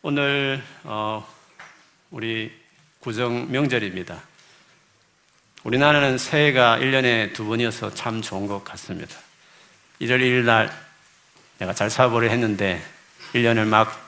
오늘 0.00 0.62
어, 0.84 1.26
우리 2.12 2.52
구정 3.00 3.50
명절입니다. 3.50 4.22
우리나라는 5.64 6.18
새해가 6.18 6.78
1년에 6.78 7.34
두 7.34 7.44
번이어서 7.44 7.92
참 7.94 8.22
좋은 8.22 8.46
것 8.46 8.62
같습니다. 8.62 9.16
1월 10.00 10.20
1일 10.20 10.44
날 10.44 10.70
내가 11.58 11.74
잘 11.74 11.90
사고를 11.90 12.30
했는데 12.30 12.80
1년을 13.32 13.66
막 13.66 14.06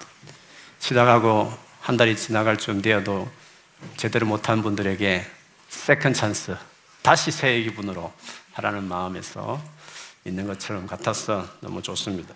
지나가고 0.79 1.53
한 1.81 1.97
달이 1.97 2.17
지나갈 2.17 2.57
쯤 2.57 2.83
되어도 2.83 3.29
제대로 3.97 4.29
못한 4.29 4.63
분들에게 4.63 5.27
second 5.71 6.15
chance, 6.15 6.57
다시 7.03 7.33
새해 7.33 7.63
기분으로 7.63 8.13
하라는 8.53 8.85
마음에서 8.85 9.61
있는 10.25 10.47
것처럼 10.47 10.87
같아서 10.87 11.49
너무 11.61 11.83
좋습니다. 11.83 12.33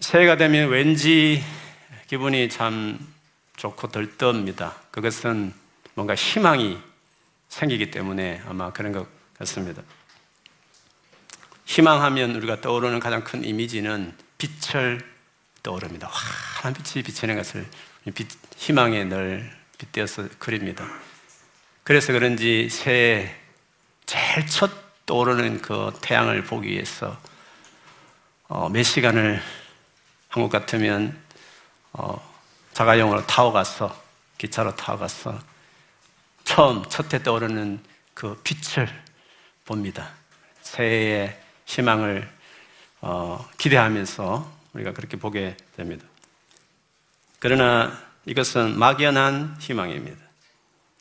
새해가 0.00 0.36
되면 0.36 0.68
왠지 0.68 1.42
기분이 2.08 2.48
참 2.48 2.98
좋고 3.56 3.88
들떴습니다. 3.88 4.74
그것은 4.90 5.54
뭔가 5.94 6.14
희망이 6.14 6.78
생기기 7.48 7.90
때문에 7.90 8.42
아마 8.48 8.72
그런 8.72 8.92
것 8.92 9.06
같습니다. 9.38 9.82
희망하면 11.66 12.34
우리가 12.34 12.60
떠오르는 12.60 13.00
가장 13.00 13.24
큰 13.24 13.44
이미지는 13.44 14.12
빛을 14.38 15.00
떠오릅니다. 15.62 16.08
환한 16.08 16.74
빛이 16.74 17.02
비치는 17.02 17.36
것을 17.36 17.66
빛, 18.14 18.28
희망에 18.56 19.04
늘 19.04 19.50
빗대어서 19.78 20.28
그립니다. 20.38 20.86
그래서 21.84 22.12
그런지 22.12 22.68
새해 22.68 23.34
제일 24.06 24.46
첫 24.46 24.70
떠오르는 25.06 25.62
그 25.62 25.92
태양을 26.02 26.44
보기 26.44 26.68
위해서 26.68 27.18
어, 28.48 28.68
몇 28.68 28.82
시간을 28.82 29.40
한국 30.34 30.50
같으면 30.50 31.16
어, 31.92 32.20
자가용으로 32.72 33.24
타고 33.24 33.52
가서 33.52 33.96
기차로 34.36 34.74
타고 34.74 34.98
가서 34.98 35.38
처음 36.42 36.84
첫해 36.88 37.22
떠오르는 37.22 37.78
그 38.14 38.40
빛을 38.42 38.88
봅니다. 39.64 40.10
새해의 40.60 41.40
희망을 41.66 42.28
어, 43.00 43.48
기대하면서 43.58 44.52
우리가 44.72 44.92
그렇게 44.92 45.16
보게 45.16 45.56
됩니다. 45.76 46.04
그러나 47.38 47.96
이것은 48.26 48.76
막연한 48.76 49.58
희망입니다. 49.60 50.18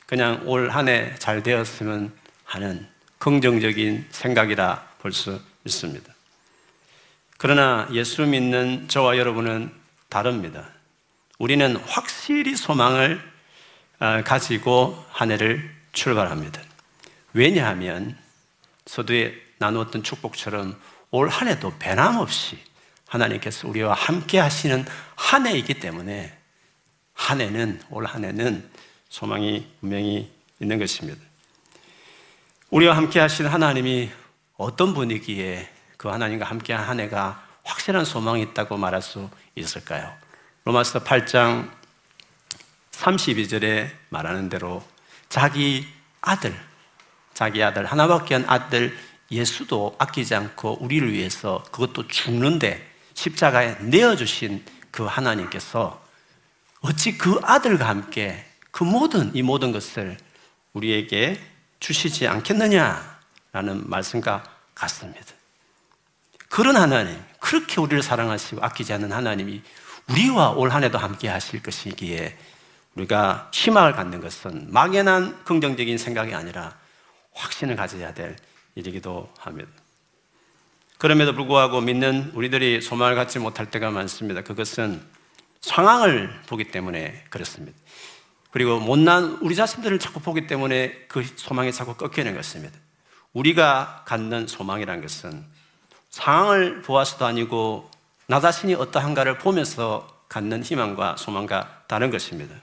그냥 0.06 0.44
올 0.46 0.70
한 0.70 0.88
해 0.88 1.16
잘 1.18 1.42
되었으면 1.42 2.14
하는 2.46 2.88
긍정적인 3.18 4.10
생각이라 4.12 4.90
볼 5.02 5.12
수 5.12 5.42
있습니다. 5.66 6.13
그러나 7.44 7.90
예수 7.92 8.26
믿는 8.26 8.88
저와 8.88 9.18
여러분은 9.18 9.70
다릅니다. 10.08 10.70
우리는 11.40 11.76
확실히 11.76 12.56
소망을 12.56 13.22
아, 14.00 14.24
가지고 14.24 15.04
한 15.10 15.30
해를 15.30 15.70
출발합니다. 15.92 16.62
왜냐하면 17.34 18.18
서두에 18.86 19.36
나누었던 19.58 20.04
축복처럼 20.04 20.80
올 21.12 21.28
한 21.28 21.50
해도 21.50 21.74
변함없이 21.80 22.58
하나님께서 23.10 23.68
우리와 23.68 23.94
함께 23.94 24.40
하시는 24.40 24.86
한 25.18 25.46
해이기 25.46 25.82
때문에 25.82 26.38
한 27.14 27.42
해는, 27.42 27.82
올 27.90 28.06
한 28.06 28.24
해는 28.24 28.70
소망이 29.10 29.68
분명히 29.82 30.32
있는 30.62 30.80
것입니다. 30.80 31.22
우리와 32.70 32.96
함께 32.96 33.20
하시는 33.20 33.52
하나님이 33.52 34.12
어떤 34.56 34.94
분이기에 34.94 35.73
그 36.04 36.10
하나님과 36.10 36.46
함께한 36.46 36.84
한 36.84 37.00
해가 37.00 37.42
확실한 37.64 38.04
소망이 38.04 38.42
있다고 38.42 38.76
말할 38.76 39.02
수 39.02 39.30
있을까요? 39.56 40.14
로마서 40.66 41.02
8장 41.02 41.72
32절에 42.92 43.90
말하는 44.10 44.50
대로 44.50 44.84
자기 45.30 45.88
아들, 46.20 46.54
자기 47.34 47.64
아들, 47.64 47.86
하나밖에 47.86 48.34
한 48.34 48.44
아들 48.50 48.98
예수도 49.32 49.96
아끼지 49.98 50.36
않고 50.36 50.80
우리를 50.82 51.10
위해서 51.10 51.64
그것도 51.72 52.10
죽는데 52.10 52.86
십자가에 53.14 53.76
내어주신 53.80 54.66
그 54.92 55.06
하나님께서 55.06 56.06
어찌 56.82 57.18
그 57.18 57.40
아들과 57.44 57.88
함께 57.88 58.46
그 58.72 58.84
모든, 58.84 59.34
이 59.34 59.42
모든 59.42 59.72
것을 59.72 60.18
우리에게 60.74 61.40
주시지 61.80 62.28
않겠느냐라는 62.28 63.90
말씀과 63.90 64.44
같습니다. 64.76 65.33
그런 66.54 66.78
하나님, 66.78 67.20
그렇게 67.40 67.82
우리를 67.82 68.04
사랑하시고 68.04 68.64
아끼지 68.64 68.94
않는 68.94 69.12
하나님이 69.12 69.64
우리와 70.08 70.52
올 70.52 70.70
한 70.70 70.84
해도 70.84 71.00
함께 71.00 71.28
하실 71.28 71.64
것이기에 71.64 72.38
우리가 72.94 73.50
희망을 73.52 73.94
갖는 73.94 74.22
것은 74.22 74.72
막연한 74.72 75.46
긍정적인 75.46 75.98
생각이 75.98 76.36
아니라 76.36 76.78
확신을 77.34 77.76
가져야 77.76 78.14
될 78.14 78.36
일이기도 78.76 79.34
합니다. 79.40 79.72
그럼에도 81.00 81.34
불구하고 81.34 81.82
믿는 81.82 82.30
우리들이 82.36 82.82
소망을 82.82 83.16
갖지 83.16 83.40
못할 83.40 83.72
때가 83.72 83.90
많습니다. 83.90 84.44
그것은 84.44 85.02
상황을 85.62 86.40
보기 86.46 86.66
때문에 86.66 87.24
그렇습니다. 87.32 87.76
그리고 88.52 88.80
못난 88.80 89.40
우리 89.42 89.56
자신들을 89.56 89.98
자꾸 89.98 90.20
보기 90.20 90.46
때문에 90.46 91.06
그 91.08 91.26
소망이 91.36 91.74
자꾸 91.74 91.96
꺾이는 91.96 92.36
것입니다. 92.36 92.78
우리가 93.34 94.04
갖는 94.06 94.46
소망이라는 94.46 95.02
것은 95.02 95.53
상황을 96.14 96.84
보아서도 96.84 97.26
아니고 97.26 97.90
나 98.28 98.40
자신이 98.40 98.76
어떠한가를 98.76 99.40
보면서 99.40 100.08
갖는 100.30 100.64
희망과 100.64 101.18
소망과 101.18 101.84
다른 101.88 102.12
것입니다. 102.12 102.56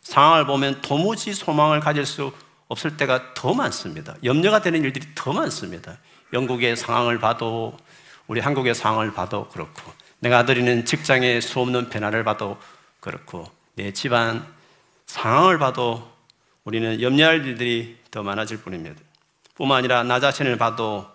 상황을 0.00 0.46
보면 0.46 0.80
도무지 0.80 1.34
소망을 1.34 1.80
가질 1.80 2.06
수 2.06 2.32
없을 2.66 2.96
때가 2.96 3.34
더 3.34 3.52
많습니다. 3.52 4.14
염려가 4.24 4.62
되는 4.62 4.82
일들이 4.82 5.06
더 5.14 5.34
많습니다. 5.34 5.98
영국의 6.32 6.76
상황을 6.76 7.18
봐도 7.18 7.76
우리 8.26 8.40
한국의 8.40 8.74
상황을 8.74 9.12
봐도 9.12 9.48
그렇고 9.48 9.92
내가 10.18 10.38
아들이는 10.38 10.86
직장의 10.86 11.42
수없는 11.42 11.90
변화를 11.90 12.24
봐도 12.24 12.58
그렇고 13.00 13.44
내 13.74 13.92
집안 13.92 14.46
상황을 15.06 15.58
봐도 15.58 16.10
우리는 16.64 17.02
염려할 17.02 17.44
일들이 17.46 17.98
더 18.10 18.22
많아질 18.22 18.62
뿐입니다. 18.62 18.98
뿐만 19.54 19.78
아니라 19.78 20.02
나 20.04 20.20
자신을 20.20 20.56
봐도 20.56 21.06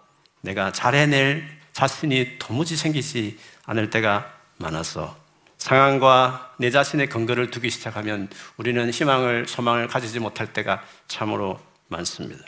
내가 0.41 0.71
잘해낼 0.71 1.58
자신이 1.79 2.39
도무지 2.39 2.75
생기지 2.75 3.39
않을 3.63 3.89
때가 3.89 4.33
많아서 4.57 5.17
상황과 5.57 6.55
내 6.57 6.71
자신의 6.71 7.07
근거를 7.07 7.51
두기 7.51 7.69
시작하면 7.69 8.27
우리는 8.57 8.91
희망을, 8.91 9.47
소망을 9.47 9.87
가지지 9.87 10.19
못할 10.19 10.51
때가 10.51 10.83
참으로 11.07 11.57
많습니다. 11.87 12.43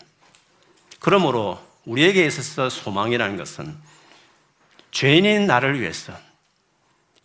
그러므로 1.00 1.66
우리에게 1.86 2.26
있어서 2.26 2.70
소망이라는 2.70 3.38
것은 3.38 3.78
죄인인 4.92 5.48
나를 5.48 5.80
위해서 5.80 6.12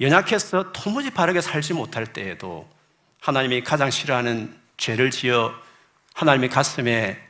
연약해서 0.00 0.70
도무지 0.70 1.10
바르게 1.10 1.40
살지 1.40 1.72
못할 1.72 2.06
때에도 2.06 2.68
하나님이 3.18 3.64
가장 3.64 3.90
싫어하는 3.90 4.56
죄를 4.76 5.10
지어 5.10 5.52
하나님의 6.14 6.50
가슴에 6.50 7.20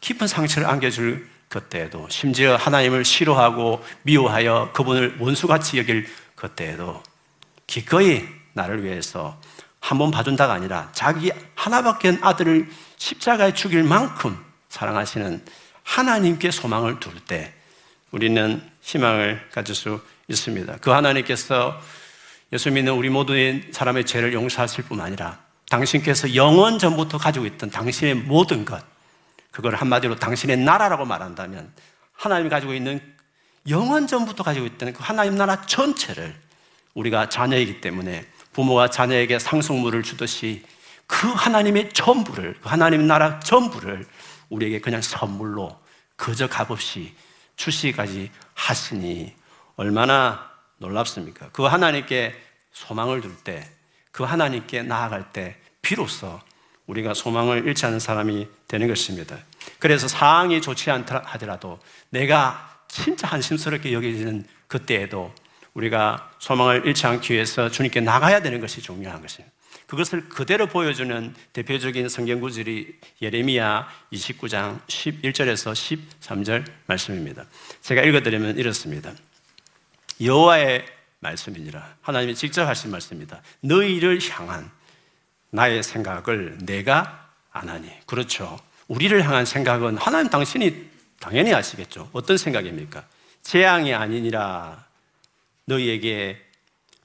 깊은 0.00 0.26
상처를 0.26 0.68
안겨줄 0.68 1.33
그때에도 1.54 2.08
심지어 2.10 2.56
하나님을 2.56 3.04
싫어하고 3.04 3.84
미워하여 4.02 4.70
그분을 4.72 5.18
원수같이 5.20 5.78
여길 5.78 6.08
그때에도 6.34 7.00
기꺼이 7.68 8.24
나를 8.54 8.82
위해서 8.82 9.40
한 9.78 9.98
번 9.98 10.10
봐준다가 10.10 10.54
아니라 10.54 10.88
자기 10.92 11.30
하나밖에 11.54 12.18
아들을 12.22 12.68
십자가에 12.96 13.52
죽일 13.54 13.84
만큼 13.84 14.36
사랑하시는 14.68 15.44
하나님께 15.84 16.50
소망을 16.50 16.98
둘 16.98 17.20
때 17.20 17.52
우리는 18.10 18.62
희망을 18.80 19.48
가질 19.52 19.74
수 19.74 20.00
있습니다. 20.28 20.78
그 20.80 20.90
하나님께서 20.90 21.78
예수 22.52 22.70
믿는 22.70 22.94
우리 22.94 23.10
모든 23.10 23.68
사람의 23.72 24.06
죄를 24.06 24.32
용서하실 24.32 24.84
뿐 24.84 25.00
아니라 25.00 25.38
당신께서 25.68 26.34
영원 26.34 26.78
전부터 26.78 27.18
가지고 27.18 27.46
있던 27.46 27.70
당신의 27.70 28.14
모든 28.14 28.64
것, 28.64 28.82
그걸 29.54 29.76
한마디로 29.76 30.16
당신의 30.16 30.56
나라라고 30.58 31.04
말한다면 31.04 31.72
하나님이 32.12 32.50
가지고 32.50 32.74
있는 32.74 33.00
영원 33.68 34.08
전부터 34.08 34.42
가지고 34.42 34.66
있던 34.66 34.92
그 34.92 34.98
하나님 35.00 35.36
나라 35.36 35.62
전체를 35.64 36.34
우리가 36.94 37.28
자녀이기 37.28 37.80
때문에 37.80 38.26
부모가 38.52 38.90
자녀에게 38.90 39.38
상속물을 39.38 40.02
주듯이 40.02 40.64
그 41.06 41.28
하나님의 41.28 41.92
전부를, 41.92 42.56
그 42.60 42.68
하나님 42.68 43.06
나라 43.06 43.38
전부를 43.38 44.06
우리에게 44.48 44.80
그냥 44.80 45.00
선물로 45.00 45.80
그저 46.16 46.48
값없이 46.48 47.14
주시기까지 47.54 48.32
하시니 48.54 49.34
얼마나 49.76 50.50
놀랍습니까? 50.78 51.50
그 51.52 51.62
하나님께 51.62 52.34
소망을 52.72 53.20
둘 53.20 53.36
때, 53.36 53.68
그 54.10 54.24
하나님께 54.24 54.82
나아갈 54.82 55.32
때, 55.32 55.56
비로소 55.80 56.40
우리가 56.86 57.14
소망을 57.14 57.66
잃지 57.66 57.86
않는 57.86 57.98
사람이 57.98 58.46
되는 58.68 58.88
것입니다. 58.88 59.38
그래서 59.78 60.08
상황이 60.08 60.60
좋지 60.60 60.90
않다 60.90 61.22
하더라도 61.24 61.78
내가 62.10 62.78
진짜 62.88 63.26
한심스럽게 63.28 63.92
여겨지는 63.92 64.46
그때에도 64.66 65.34
우리가 65.74 66.30
소망을 66.38 66.86
잃지 66.86 67.06
않기 67.06 67.32
위해서 67.32 67.68
주님께 67.68 68.00
나가야 68.00 68.42
되는 68.42 68.60
것이 68.60 68.80
중요한 68.80 69.20
것입니다. 69.20 69.52
그것을 69.86 70.28
그대로 70.28 70.66
보여주는 70.66 71.34
대표적인 71.52 72.08
성경 72.08 72.40
구절이 72.40 72.94
예레미야 73.20 73.88
29장 74.12 74.80
11절에서 74.86 76.08
13절 76.20 76.64
말씀입니다. 76.86 77.44
제가 77.82 78.02
읽어드리면 78.02 78.56
이렇습니다. 78.58 79.12
여호와의 80.20 80.86
말씀이니라. 81.20 81.96
하나님이 82.00 82.34
직접 82.34 82.66
하신 82.66 82.90
말씀입니다. 82.90 83.42
너희를 83.60 84.20
향한 84.30 84.70
나의 85.54 85.84
생각을 85.84 86.58
내가 86.62 87.28
안 87.52 87.68
하니. 87.68 87.88
그렇죠. 88.06 88.58
우리를 88.88 89.24
향한 89.24 89.44
생각은 89.44 89.96
하나님 89.98 90.28
당신이 90.28 90.90
당연히 91.20 91.54
아시겠죠. 91.54 92.10
어떤 92.12 92.36
생각입니까? 92.36 93.04
재앙이 93.42 93.94
아니니라. 93.94 94.84
너희에게 95.66 96.42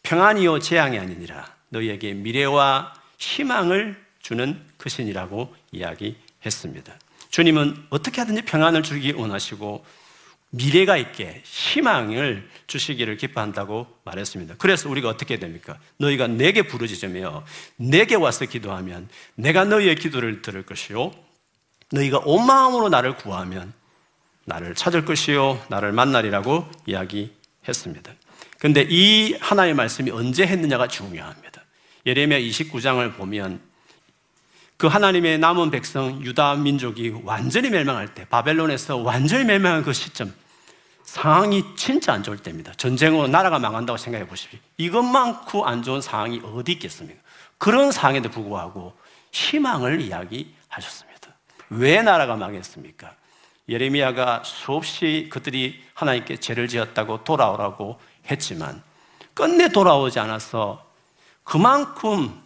평안이요 0.01 0.59
재앙이 0.59 0.97
아니니라. 0.97 1.45
너희에게 1.69 2.13
미래와 2.13 2.93
희망을 3.19 4.03
주는 4.19 4.59
것이니라고 4.79 5.55
이야기했습니다. 5.71 6.93
주님은 7.29 7.85
어떻게 7.91 8.21
하든지 8.21 8.41
평안을 8.41 8.81
주기 8.81 9.11
원하시고 9.11 9.85
미래가 10.51 10.97
있게 10.97 11.41
희망을 11.45 12.49
주시기를 12.67 13.17
기뻐한다고 13.17 13.87
말했습니다. 14.03 14.55
그래서 14.57 14.89
우리가 14.89 15.09
어떻게 15.09 15.37
됩니까? 15.37 15.77
너희가 15.97 16.27
내게 16.27 16.63
부르짖으며 16.63 17.45
내게 17.75 18.15
와서 18.15 18.45
기도하면 18.45 19.09
내가 19.35 19.65
너희의 19.65 19.95
기도를 19.95 20.41
들을 20.41 20.63
것이요 20.63 21.11
너희가 21.91 22.19
온 22.25 22.45
마음으로 22.45 22.89
나를 22.89 23.15
구하면 23.15 23.73
나를 24.45 24.73
찾을 24.73 25.05
것이요 25.05 25.63
나를 25.69 25.91
만나리라고 25.91 26.67
이야기했습니다. 26.87 28.13
근데 28.57 28.85
이 28.89 29.35
하나의 29.39 29.73
말씀이 29.73 30.09
언제 30.11 30.45
했느냐가 30.45 30.87
중요합니다. 30.87 31.63
예레미야 32.05 32.39
29장을 32.39 33.15
보면 33.15 33.61
그 34.79 34.87
하나님의 34.87 35.39
남은 35.39 35.71
백성 35.71 36.23
유다 36.23 36.55
민족이 36.55 37.23
완전히 37.25 37.69
멸망할 37.69 38.13
때 38.13 38.23
바벨론에서 38.23 38.95
완전히 38.95 39.43
멸망한 39.43 39.83
그 39.83 39.91
시점 39.91 40.33
상황이 41.03 41.65
진짜 41.75 42.13
안 42.13 42.23
좋을 42.23 42.37
때입니다. 42.37 42.71
전쟁으로 42.75 43.27
나라가 43.27 43.59
망한다고 43.59 43.97
생각해 43.97 44.25
보십시오. 44.25 44.57
이것만큼 44.77 45.65
안 45.65 45.83
좋은 45.83 45.99
상황이 45.99 46.39
어디 46.45 46.71
있겠습니까? 46.71 47.19
그런 47.57 47.91
상황에도 47.91 48.29
불구하고 48.29 48.93
희망을 49.33 49.99
이야기하셨습니다. 49.99 51.33
왜 51.71 52.01
나라가 52.01 52.37
망했습니까? 52.37 53.13
예레미야가 53.67 54.43
수없이 54.45 55.27
그들이 55.29 55.83
하나님께 55.93 56.37
죄를 56.37 56.69
지었다고 56.69 57.25
돌아오라고 57.25 57.99
했지만 58.31 58.81
끝내 59.33 59.67
돌아오지 59.67 60.19
않아서 60.19 60.85
그만큼 61.43 62.41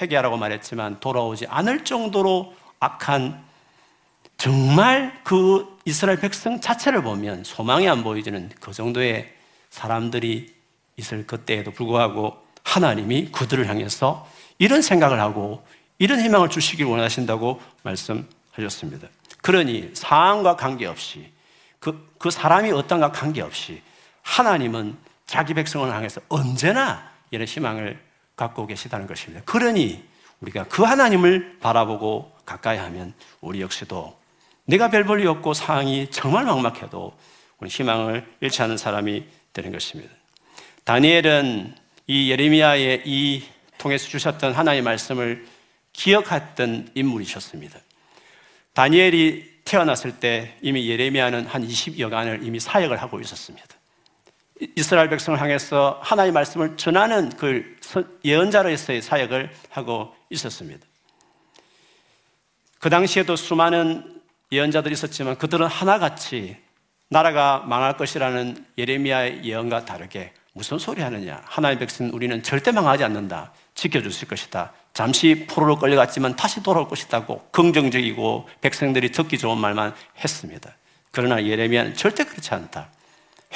회개하라고 0.00 0.36
말했지만 0.36 1.00
돌아오지 1.00 1.46
않을 1.48 1.84
정도로 1.84 2.54
악한 2.80 3.42
정말 4.36 5.20
그 5.24 5.76
이스라엘 5.84 6.20
백성 6.20 6.60
자체를 6.60 7.02
보면 7.02 7.44
소망이 7.44 7.88
안 7.88 8.04
보이지는 8.04 8.50
그 8.60 8.72
정도의 8.72 9.34
사람들이 9.70 10.54
있을 10.96 11.26
그때에도 11.26 11.72
불구하고 11.72 12.36
하나님이 12.62 13.32
그들을 13.32 13.68
향해서 13.68 14.28
이런 14.58 14.82
생각을 14.82 15.20
하고 15.20 15.64
이런 15.98 16.20
희망을 16.20 16.48
주시길 16.48 16.86
원하신다고 16.86 17.60
말씀하셨습니다. 17.82 19.08
그러니 19.42 19.90
상황과 19.94 20.56
관계없이 20.56 21.32
그, 21.80 22.08
그 22.18 22.30
사람이 22.30 22.70
어떤가 22.72 23.10
관계없이 23.10 23.82
하나님은 24.22 24.96
자기 25.26 25.54
백성을 25.54 25.88
향해서 25.92 26.20
언제나 26.28 27.10
이런 27.30 27.46
희망을 27.46 28.07
갖고 28.38 28.66
계시다는 28.66 29.06
것입니다. 29.06 29.44
그러니 29.44 30.02
우리가 30.40 30.64
그 30.64 30.84
하나님을 30.84 31.58
바라보고 31.60 32.32
가까이 32.46 32.78
하면 32.78 33.12
우리 33.40 33.60
역시도 33.60 34.16
내가 34.64 34.88
별 34.90 35.04
볼이 35.04 35.26
없고 35.26 35.52
상황이 35.52 36.08
정말 36.10 36.44
막막해도 36.44 37.12
우리 37.58 37.68
희망을 37.68 38.26
잃지 38.40 38.62
않은 38.62 38.78
사람이 38.78 39.24
되는 39.52 39.72
것입니다. 39.72 40.14
다니엘은 40.84 41.74
이 42.06 42.30
예레미야의 42.30 43.02
이 43.04 43.42
통해서 43.76 44.08
주셨던 44.08 44.52
하나님의 44.52 44.82
말씀을 44.82 45.46
기억했던 45.92 46.92
인물이셨습니다. 46.94 47.78
다니엘이 48.72 49.58
태어났을 49.64 50.20
때 50.20 50.56
이미 50.62 50.88
예레미야는 50.88 51.46
한 51.46 51.66
20여간을 51.66 52.46
이미 52.46 52.60
사역을 52.60 53.02
하고 53.02 53.20
있었습니다. 53.20 53.77
이스라엘 54.76 55.08
백성을 55.08 55.40
향해서 55.40 56.00
하나님의 56.02 56.32
말씀을 56.32 56.76
전하는 56.76 57.30
그 57.30 57.76
예언자로서의 58.24 59.02
사역을 59.02 59.50
하고 59.70 60.14
있었습니다. 60.30 60.86
그 62.78 62.90
당시에도 62.90 63.36
수많은 63.36 64.20
예언자들이 64.52 64.92
있었지만 64.92 65.36
그들은 65.36 65.66
하나같이 65.66 66.56
나라가 67.08 67.64
망할 67.66 67.96
것이라는 67.96 68.64
예레미야의 68.76 69.44
예언과 69.44 69.84
다르게 69.84 70.32
무슨 70.52 70.78
소리 70.78 71.02
하느냐. 71.02 71.40
하나님의 71.44 71.78
백성 71.80 72.10
우리는 72.12 72.42
절대 72.42 72.72
망하지 72.72 73.04
않는다. 73.04 73.52
지켜주실 73.74 74.28
것이다. 74.28 74.72
잠시 74.92 75.46
포로로 75.48 75.76
끌려갔지만 75.76 76.34
다시 76.34 76.62
돌아올 76.62 76.88
것이다고 76.88 77.48
긍정적이고 77.52 78.48
백성들이 78.60 79.12
듣기 79.12 79.38
좋은 79.38 79.56
말만 79.58 79.94
했습니다. 80.22 80.74
그러나 81.12 81.44
예레미야는 81.44 81.94
절대 81.94 82.24
그렇지 82.24 82.52
않다. 82.54 82.90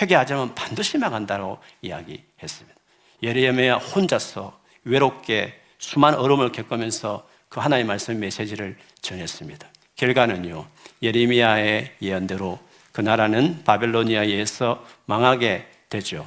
회개하지 0.01 0.33
면 0.35 0.55
반드시 0.55 0.99
망한다고 0.99 1.59
이야기했습니다. 1.83 2.79
예레미야 3.23 3.77
혼자서 3.77 4.59
외롭게 4.85 5.61
수많은 5.79 6.19
어려움을 6.19 6.53
겪으면서 6.53 7.27
그 7.49 7.61
하나님의 7.61 7.87
말씀 7.87 8.19
메시지를 8.19 8.77
전했습니다. 9.01 9.69
결과는요, 9.97 10.67
예레미야의 11.03 11.97
예언대로 12.01 12.59
그 12.93 13.01
나라는 13.01 13.63
바벨로니아에 13.65 14.27
의해서 14.27 14.85
망하게 15.07 15.67
되죠. 15.89 16.25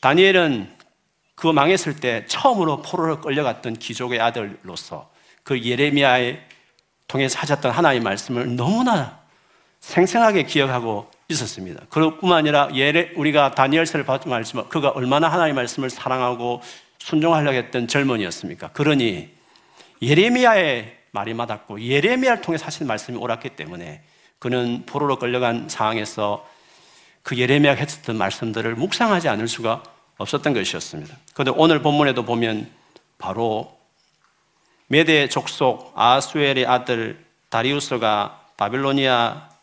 다니엘은 0.00 0.72
그 1.34 1.48
망했을 1.48 1.96
때 1.96 2.24
처음으로 2.26 2.82
포로로 2.82 3.20
끌려갔던 3.20 3.74
귀족의 3.74 4.20
아들로서 4.20 5.10
그 5.42 5.62
예레미야에 5.62 6.40
통해서 7.06 7.38
하셨던 7.38 7.70
하나님의 7.72 8.02
말씀을 8.02 8.56
너무나 8.56 9.20
생생하게 9.80 10.44
기억하고 10.44 11.10
있었습니다. 11.28 11.84
그뿐만 11.88 12.38
아니라 12.38 12.68
예레, 12.74 13.12
우리가 13.16 13.52
다니엘서를 13.52 14.04
봤던 14.04 14.30
말씀, 14.30 14.66
그가 14.68 14.90
얼마나 14.90 15.28
하나님의 15.28 15.54
말씀을 15.54 15.90
사랑하고 15.90 16.62
순종하려고 16.98 17.56
했던 17.56 17.88
젊은이였습니까? 17.88 18.68
그러니 18.68 19.30
예레미야의 20.02 20.98
말이 21.12 21.34
맞았고 21.34 21.80
예레미야를 21.80 22.42
통해 22.42 22.58
사실 22.58 22.86
말씀이 22.86 23.16
옳았기 23.16 23.50
때문에 23.50 24.02
그는 24.38 24.84
포로로 24.86 25.18
끌려간 25.18 25.68
상황에서 25.68 26.46
그 27.22 27.38
예레미야가 27.38 27.80
했었던 27.80 28.18
말씀들을 28.18 28.74
묵상하지 28.74 29.28
않을 29.28 29.48
수가 29.48 29.82
없었던 30.18 30.52
것이었습니다. 30.52 31.16
그런데 31.32 31.52
오늘 31.56 31.80
본문에도 31.80 32.24
보면 32.24 32.70
바로 33.18 33.78
메대 34.86 35.28
족속 35.28 35.92
아수엘의 35.94 36.66
아들 36.66 37.24
다리우스가 37.48 38.48
바빌로니아 38.56 39.53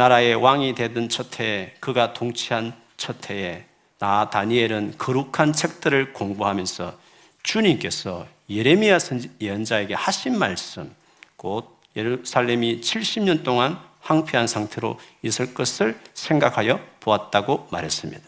나라의 0.00 0.34
왕이 0.34 0.76
되던 0.76 1.10
첫 1.10 1.38
해에 1.40 1.74
그가 1.78 2.14
통치한 2.14 2.72
첫 2.96 3.28
해에 3.28 3.66
나 3.98 4.30
다니엘은 4.30 4.94
거룩한 4.96 5.52
책들을 5.52 6.14
공부하면서 6.14 6.98
주님께서 7.42 8.26
예레미야 8.48 8.96
예언자에게 9.42 9.92
하신 9.92 10.38
말씀 10.38 10.90
곧 11.36 11.76
예루살렘이 11.94 12.80
70년 12.80 13.44
동안 13.44 13.78
황폐한 14.00 14.46
상태로 14.46 14.98
있을 15.20 15.52
것을 15.52 16.00
생각하여 16.14 16.80
보았다고 17.00 17.68
말했습니다. 17.70 18.22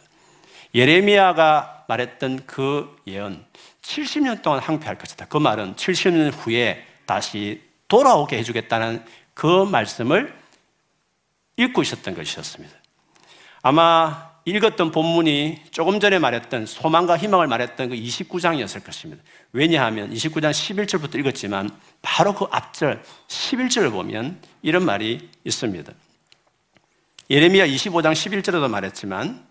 예레미야가 0.74 1.86
말했던 1.88 2.40
그 2.44 2.94
예언 3.06 3.46
70년 3.80 4.42
동안 4.42 4.60
황폐할 4.60 4.98
것이다. 4.98 5.24
그 5.24 5.38
말은 5.38 5.76
70년 5.76 6.32
후에 6.34 6.84
다시 7.06 7.62
돌아오게 7.88 8.36
해주겠다는 8.36 9.02
그 9.32 9.64
말씀을 9.64 10.41
읽고 11.62 11.82
있었던 11.82 12.14
것이었습니다. 12.14 12.74
아마 13.62 14.32
읽었던 14.44 14.90
본문이 14.90 15.62
조금 15.70 16.00
전에 16.00 16.18
말했던 16.18 16.66
소망과 16.66 17.16
희망을 17.16 17.46
말했던 17.46 17.90
그 17.90 17.94
29장이었을 17.94 18.84
것입니다. 18.84 19.22
왜냐하면 19.52 20.12
29장 20.12 20.50
11절부터 20.50 21.16
읽었지만 21.20 21.70
바로 22.02 22.34
그 22.34 22.46
앞절 22.50 23.02
11절을 23.28 23.92
보면 23.92 24.40
이런 24.62 24.84
말이 24.84 25.30
있습니다. 25.44 25.92
예레미야 27.30 27.66
25장 27.68 28.12
11절에도 28.12 28.68
말했지만 28.68 29.46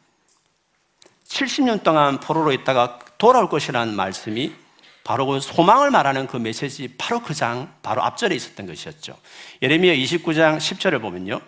70년 1.26 1.84
동안 1.84 2.20
포로로 2.20 2.52
있다가 2.52 3.00
돌아올 3.18 3.48
것이라는 3.48 3.96
말씀이 3.96 4.54
바로 5.04 5.26
그 5.26 5.40
소망을 5.40 5.90
말하는 5.90 6.28
그 6.28 6.38
메시지 6.38 6.94
바로 6.98 7.22
그 7.22 7.34
장 7.34 7.74
바로 7.82 8.04
앞절에 8.04 8.36
있었던 8.36 8.68
것이었죠. 8.68 9.18
예레미야 9.62 9.96
29장 9.96 10.58
10절을 10.58 11.02
보면요. 11.02 11.42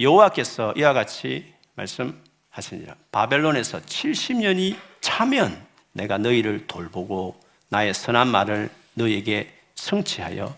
여호와께서 0.00 0.74
이와 0.76 0.92
같이 0.92 1.52
말씀하십니다. 1.74 2.28
하시니라. 2.58 2.96
바벨론에서 3.12 3.80
70년이 3.80 4.76
차면 5.00 5.64
내가 5.92 6.18
너희를 6.18 6.66
돌보고 6.66 7.38
나의 7.68 7.94
선한 7.94 8.28
말을 8.28 8.70
너희에게 8.94 9.52
성취하여 9.74 10.56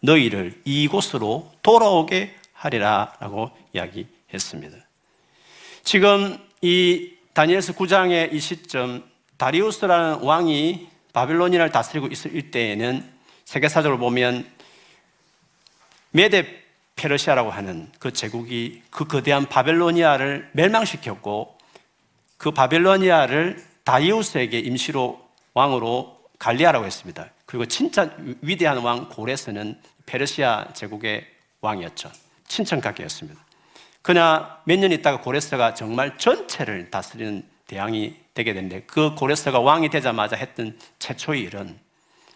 너희를 0.00 0.60
이곳으로 0.64 1.52
돌아오게 1.62 2.34
하리라 2.52 3.14
라고 3.20 3.50
이야기했습니다. 3.72 4.76
지금 5.84 6.38
이 6.60 7.12
다니엘서 7.34 7.74
9장의 7.74 8.32
이 8.32 8.40
시점 8.40 9.08
다리우스라는 9.36 10.20
왕이 10.24 10.88
바빌로니아를 11.12 11.70
다스리고 11.70 12.08
있을 12.08 12.50
때에는 12.50 13.08
세계사적으로 13.44 13.98
보면 13.98 14.44
메데 16.10 16.67
페르시아라고 16.98 17.50
하는 17.50 17.90
그 17.98 18.12
제국이 18.12 18.82
그 18.90 19.06
거대한 19.06 19.48
바벨로니아를 19.48 20.50
멸망시켰고 20.52 21.56
그 22.36 22.50
바벨로니아를 22.50 23.64
다리우스에게 23.84 24.58
임시로 24.58 25.20
왕으로 25.54 26.18
관리하라고 26.38 26.84
했습니다. 26.84 27.30
그리고 27.46 27.64
진짜 27.66 28.10
위대한 28.42 28.78
왕 28.78 29.08
고레스는 29.08 29.80
페르시아 30.04 30.68
제국의 30.74 31.26
왕이었죠. 31.60 32.10
친천각계였습니다. 32.46 33.40
그러나 34.02 34.60
몇 34.64 34.78
년 34.78 34.92
있다가 34.92 35.20
고레스가 35.20 35.74
정말 35.74 36.18
전체를 36.18 36.90
다스리는 36.90 37.42
대왕이 37.66 38.16
되게 38.34 38.52
됐는데 38.54 38.82
그 38.86 39.14
고레스가 39.14 39.60
왕이 39.60 39.90
되자마자 39.90 40.36
했던 40.36 40.78
최초의 40.98 41.42
일은 41.42 41.78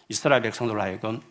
이스라엘 0.09 0.41
백성들 0.41 0.79
하여금 0.79 1.21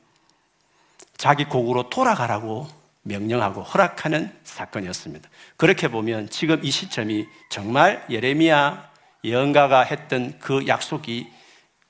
자기 1.17 1.45
고국으로 1.45 1.91
돌아가라고 1.91 2.82
명령하고 3.03 3.63
허락하는 3.63 4.33
사건이었습니다. 4.45 5.29
그렇게 5.57 5.89
보면 5.89 6.31
지금 6.31 6.61
이 6.63 6.71
시점이 6.71 7.27
정말 7.51 8.05
예레미야 8.11 8.91
예언가가 9.25 9.83
했던 9.83 10.39
그 10.39 10.67
약속이 10.67 11.29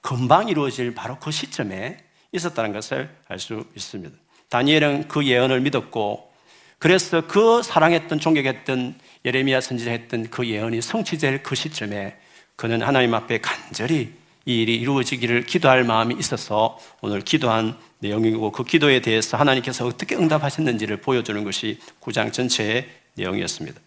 금방 0.00 0.48
이루어질 0.48 0.94
바로 0.94 1.18
그 1.18 1.30
시점에 1.30 1.98
있었다는 2.32 2.72
것을 2.72 3.14
알 3.28 3.38
수 3.38 3.66
있습니다. 3.76 4.16
다니엘은 4.48 5.08
그 5.08 5.24
예언을 5.26 5.60
믿었고 5.60 6.30
그래서 6.78 7.26
그 7.26 7.62
사랑했던 7.62 8.18
존경했던 8.18 8.98
예레미야 9.24 9.60
선지자 9.60 9.90
했던 9.92 10.28
그 10.28 10.46
예언이 10.46 10.82
성취될 10.82 11.42
그 11.42 11.54
시점에 11.54 12.16
그는 12.56 12.82
하나님 12.82 13.14
앞에 13.14 13.40
간절히 13.40 14.12
이 14.44 14.62
일이 14.62 14.76
이루어지기를 14.76 15.46
기도할 15.46 15.84
마음이 15.84 16.16
있어서 16.18 16.78
오늘 17.00 17.20
기도한 17.20 17.76
내용이고 18.00 18.50
그 18.52 18.64
기도에 18.64 19.00
대해서 19.00 19.36
하나님께서 19.36 19.86
어떻게 19.86 20.16
응답하셨는지를 20.16 20.98
보여주는 20.98 21.42
것이 21.44 21.78
구장 22.00 22.32
전체의 22.32 22.88
내용이었습니다. 23.14 23.80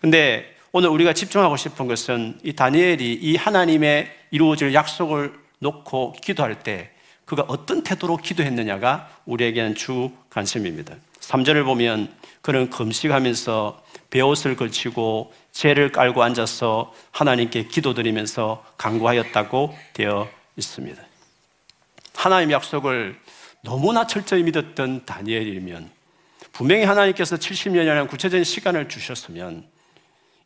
근데 0.00 0.56
오늘 0.72 0.88
우리가 0.88 1.12
집중하고 1.12 1.56
싶은 1.56 1.86
것은 1.86 2.38
이 2.42 2.54
다니엘이 2.54 3.12
이 3.20 3.36
하나님의 3.36 4.10
이루어질 4.30 4.72
약속을 4.72 5.34
놓고 5.58 6.14
기도할 6.22 6.60
때 6.62 6.90
그가 7.24 7.44
어떤 7.46 7.82
태도로 7.82 8.16
기도했느냐가 8.16 9.08
우리에게는 9.26 9.74
주 9.74 10.10
관심입니다. 10.30 10.96
3절을 11.22 11.64
보면 11.64 12.12
그는 12.42 12.70
금식하면서 12.70 13.82
베옷을 14.10 14.56
걸치고 14.56 15.32
죄를 15.52 15.92
깔고 15.92 16.22
앉아서 16.22 16.92
하나님께 17.12 17.68
기도드리면서 17.68 18.64
강구하였다고 18.76 19.76
되어 19.94 20.28
있습니다. 20.56 21.02
하나님 22.14 22.52
약속을 22.52 23.18
너무나 23.62 24.06
철저히 24.06 24.42
믿었던 24.42 25.06
다니엘이면 25.06 25.90
분명히 26.52 26.84
하나님께서 26.84 27.36
70년이라는 27.36 28.08
구체적인 28.08 28.44
시간을 28.44 28.88
주셨으면 28.88 29.64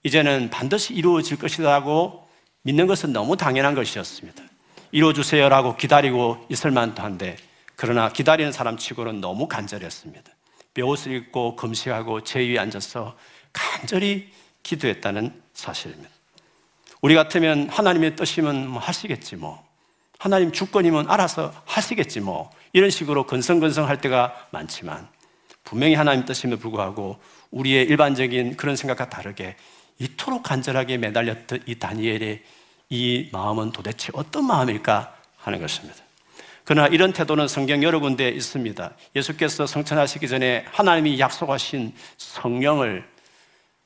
이제는 0.02 0.50
반드시 0.50 0.94
이루어질 0.94 1.38
것이라고 1.38 2.28
믿는 2.62 2.86
것은 2.86 3.12
너무 3.12 3.36
당연한 3.36 3.74
것이었습니다. 3.74 4.42
이루어주세요라고 4.92 5.76
기다리고 5.76 6.46
있을 6.48 6.70
만도 6.70 7.02
한데 7.02 7.36
그러나 7.74 8.10
기다리는 8.10 8.52
사람 8.52 8.76
치고는 8.76 9.20
너무 9.20 9.48
간절했습니다. 9.48 10.35
벼옷을 10.76 11.12
입고 11.12 11.56
금식하고 11.56 12.22
제 12.22 12.40
위에 12.40 12.58
앉아서 12.58 13.16
간절히 13.52 14.30
기도했다는 14.62 15.42
사실입니다. 15.54 16.10
우리 17.00 17.14
같으면 17.14 17.70
하나님의 17.70 18.14
뜻이면 18.14 18.68
뭐 18.68 18.80
하시겠지 18.80 19.36
뭐. 19.36 19.64
하나님 20.18 20.52
주권이면 20.52 21.08
알아서 21.08 21.52
하시겠지 21.64 22.20
뭐. 22.20 22.50
이런 22.74 22.90
식으로 22.90 23.24
건성건성 23.24 23.88
할 23.88 24.02
때가 24.02 24.48
많지만 24.50 25.08
분명히 25.64 25.94
하나님 25.94 26.26
뜻임에도 26.26 26.60
불구하고 26.60 27.18
우리의 27.50 27.86
일반적인 27.86 28.56
그런 28.56 28.76
생각과 28.76 29.08
다르게 29.08 29.56
이토록 29.98 30.42
간절하게 30.42 30.98
매달렸던 30.98 31.62
이 31.64 31.78
다니엘의 31.78 32.42
이 32.90 33.30
마음은 33.32 33.72
도대체 33.72 34.10
어떤 34.12 34.46
마음일까 34.46 35.16
하는 35.38 35.58
것입니다. 35.58 36.05
그러나 36.66 36.88
이런 36.88 37.12
태도는 37.12 37.46
성경 37.46 37.84
여러 37.84 38.00
군데에 38.00 38.28
있습니다. 38.28 38.90
예수께서 39.14 39.68
성천하시기 39.68 40.26
전에 40.26 40.64
하나님이 40.72 41.20
약속하신 41.20 41.94
성령을 42.18 43.08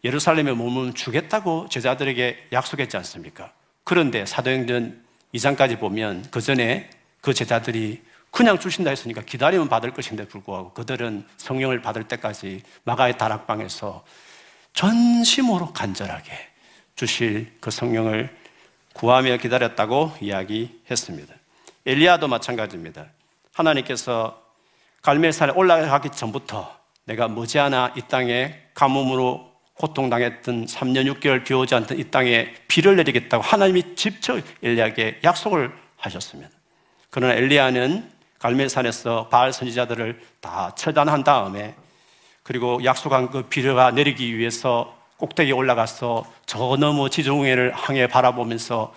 예루살렘에 0.02 0.52
몸을 0.52 0.94
주겠다고 0.94 1.68
제자들에게 1.68 2.48
약속했지 2.52 2.96
않습니까? 2.96 3.52
그런데 3.84 4.24
사도행전 4.24 5.04
2장까지 5.34 5.78
보면 5.78 6.24
그 6.30 6.40
전에 6.40 6.88
그 7.20 7.34
제자들이 7.34 8.00
그냥 8.30 8.58
주신다 8.58 8.88
했으니까 8.88 9.20
기다리면 9.20 9.68
받을 9.68 9.90
것인데 9.90 10.26
불구하고 10.26 10.72
그들은 10.72 11.26
성령을 11.36 11.82
받을 11.82 12.04
때까지 12.04 12.62
마가의 12.84 13.18
다락방에서 13.18 14.02
전심으로 14.72 15.74
간절하게 15.74 16.32
주실 16.96 17.52
그 17.60 17.70
성령을 17.70 18.34
구하며 18.94 19.36
기다렸다고 19.36 20.14
이야기했습니다. 20.22 21.39
엘리야도 21.86 22.28
마찬가지입니다. 22.28 23.06
하나님께서 23.54 24.42
갈멜산에 25.02 25.52
올라가기 25.52 26.10
전부터 26.10 26.78
내가 27.04 27.28
머지않아 27.28 27.94
이 27.96 28.02
땅에 28.08 28.54
가뭄으로 28.74 29.50
고통당했던 29.74 30.66
3년 30.66 31.10
6개월 31.14 31.44
비 31.44 31.54
오지 31.54 31.74
않던 31.74 31.98
이 31.98 32.10
땅에 32.10 32.52
비를 32.68 32.96
내리겠다고 32.96 33.42
하나님이 33.42 33.94
직접 33.94 34.38
엘리야에게 34.62 35.20
약속을 35.24 35.72
하셨습니다. 35.96 36.50
그러나 37.08 37.34
엘리야는 37.34 38.10
갈멜산에서 38.38 39.28
바알 39.28 39.52
선지자들을 39.52 40.20
다 40.40 40.74
처단한 40.74 41.24
다음에 41.24 41.74
그리고 42.42 42.82
약속한 42.84 43.30
그 43.30 43.42
비가 43.44 43.90
내리기 43.90 44.36
위해서 44.36 44.96
꼭대기에 45.16 45.52
올라가서 45.52 46.24
저 46.46 46.76
너머 46.78 47.08
지중해를 47.08 47.72
항해 47.72 48.06
바라보면서 48.06 48.94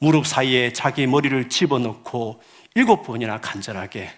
무릎 0.00 0.26
사이에 0.26 0.72
자기 0.72 1.06
머리를 1.06 1.48
집어넣고 1.50 2.42
일곱 2.74 3.02
번이나 3.02 3.40
간절하게 3.40 4.10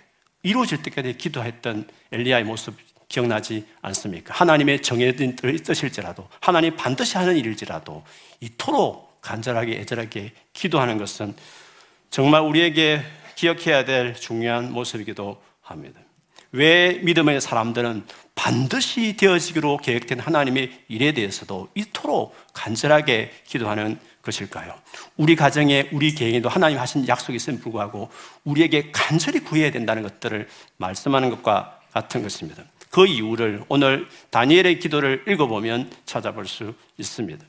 이루어질 0.45 0.83
때까지 0.83 1.19
기도했던 1.19 1.89
엘리야의 2.13 2.45
모습 2.45 2.77
기억나지 3.09 3.67
않습니까? 3.83 4.33
하나님의 4.33 4.81
정해진 4.81 5.37
뜻일지라도 5.37 6.29
하나님 6.41 6.77
반드시 6.77 7.19
하는 7.19 7.37
일일지라도 7.37 8.05
이토록 8.41 9.21
간절하게 9.21 9.81
애절하게 9.81 10.33
기도하는 10.53 10.99
것은 10.99 11.35
정말 12.11 12.43
우리에게 12.43 13.03
기억해야 13.35 13.85
될 13.85 14.15
중요한 14.15 14.73
모습이기도 14.73 15.43
합니다. 15.63 16.01
왜 16.53 17.01
믿음의 17.03 17.41
사람들은 17.41 18.05
반드시 18.35 19.17
되어지기로 19.17 19.79
계획된 19.79 20.21
하나님의 20.21 20.85
일에 20.89 21.13
대해서도 21.13 21.69
이토록 21.75 22.37
간절하게 22.53 23.33
기도하는 23.47 23.99
것일까요? 24.23 24.75
우리 25.17 25.37
가정에 25.37 25.89
우리 25.93 26.15
개인에도 26.15 26.49
하나님 26.49 26.79
하신 26.79 27.07
약속이 27.09 27.37
있음에 27.37 27.59
불구하고 27.59 28.11
우리에게 28.45 28.91
간절히 28.93 29.41
구해야 29.41 29.71
된다는 29.71 30.03
것들을 30.03 30.49
말씀하는 30.77 31.31
것과 31.31 31.81
같은 31.93 32.23
것입니다. 32.23 32.63
그 32.91 33.07
이유를 33.07 33.65
오늘 33.69 34.07
다니엘의 34.31 34.79
기도를 34.79 35.25
읽어보면 35.27 35.91
찾아볼 36.05 36.47
수 36.47 36.75
있습니다. 36.99 37.45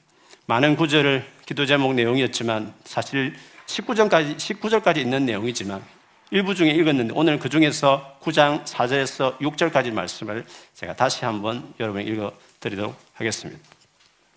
많은 0.46 0.75
구절을 0.75 1.25
기도 1.46 1.65
제목 1.65 1.94
내용이었지만 1.94 2.74
사실 2.84 3.36
19절까지, 3.68 4.38
19절까지 4.38 4.98
있는 4.98 5.25
내용이지만 5.25 5.84
일부 6.32 6.56
중에 6.56 6.72
읽었는데 6.72 7.13
오늘 7.15 7.39
그 7.39 7.50
중에서 7.50 8.18
9장 8.22 8.65
4절에서 8.65 9.38
6절까지 9.38 9.92
말씀을 9.92 10.46
제가 10.74 10.96
다시 10.96 11.25
한번 11.25 11.74
여러분에게 11.80 12.12
읽어 12.12 12.34
드리도록 12.60 12.96
하겠습니다. 13.13 13.73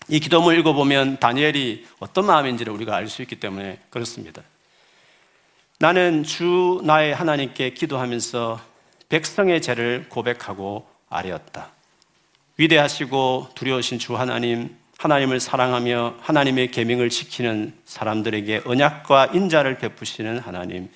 이 0.08 0.20
기도문을 0.20 0.58
읽어보면 0.60 1.18
다니엘이 1.18 1.86
어떤 1.98 2.26
마음인지를 2.26 2.72
우리가 2.72 2.94
알 2.94 3.08
수 3.08 3.22
있기 3.22 3.36
때문에 3.36 3.78
그렇습니다. 3.90 4.42
나는 5.78 6.22
주 6.22 6.80
나의 6.84 7.14
하나님께 7.14 7.70
기도하면서 7.70 8.60
백성의 9.08 9.62
죄를 9.62 10.06
고백하고 10.08 10.88
아뢰었다. 11.10 11.70
위대하시고 12.56 13.50
두려우신 13.54 13.98
주 13.98 14.16
하나님, 14.16 14.76
하나님을 14.98 15.40
사랑하며 15.40 16.16
하나님의 16.20 16.70
계명을 16.70 17.10
지키는 17.10 17.74
사람들에게 17.84 18.62
언약과 18.64 19.26
인자를 19.34 19.78
베푸시는 19.78 20.38
하나님, 20.38 20.88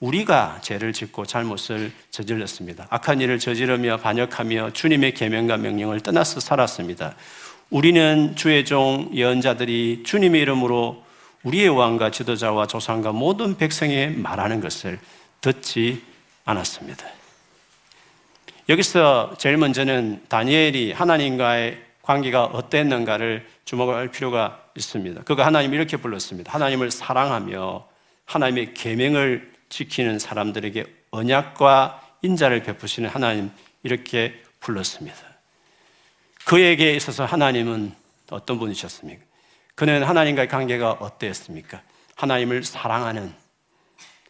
우리가 0.00 0.58
죄를 0.62 0.92
짓고 0.92 1.26
잘못을 1.26 1.92
저질렀습니다. 2.10 2.86
악한 2.90 3.20
일을 3.20 3.38
저지르며 3.38 3.96
반역하며 3.98 4.72
주님의 4.72 5.14
계명과 5.14 5.56
명령을 5.56 6.00
떠나서 6.00 6.40
살았습니다. 6.40 7.16
우리는 7.70 8.36
주의 8.36 8.64
종 8.64 9.10
예언자들이 9.12 10.02
주님의 10.04 10.42
이름으로 10.42 11.04
우리의 11.42 11.68
왕과 11.68 12.10
지도자와 12.10 12.66
조상과 12.66 13.12
모든 13.12 13.56
백성에 13.56 14.08
말하는 14.08 14.60
것을 14.60 14.98
듣지 15.40 16.02
않았습니다. 16.44 17.06
여기서 18.68 19.34
제일 19.38 19.58
먼저는 19.58 20.22
다니엘이 20.28 20.92
하나님과의 20.92 21.82
관계가 22.02 22.44
어땠는가를 22.44 23.46
주목할 23.64 24.08
필요가 24.08 24.62
있습니다. 24.76 25.22
그가 25.22 25.44
하나님 25.44 25.74
이렇게 25.74 25.96
불렀습니다. 25.96 26.52
하나님을 26.52 26.90
사랑하며 26.90 27.86
하나님의 28.24 28.74
계명을 28.74 29.52
지키는 29.68 30.18
사람들에게 30.18 30.84
언약과 31.10 32.00
인자를 32.22 32.62
베푸시는 32.62 33.08
하나님 33.08 33.50
이렇게 33.82 34.42
불렀습니다. 34.60 35.33
그에게 36.44 36.94
있어서 36.94 37.24
하나님은 37.24 37.92
어떤 38.30 38.58
분이셨습니까? 38.58 39.22
그는 39.74 40.02
하나님과의 40.02 40.48
관계가 40.48 40.92
어땠습니까? 40.92 41.82
하나님을 42.16 42.62
사랑하는 42.62 43.32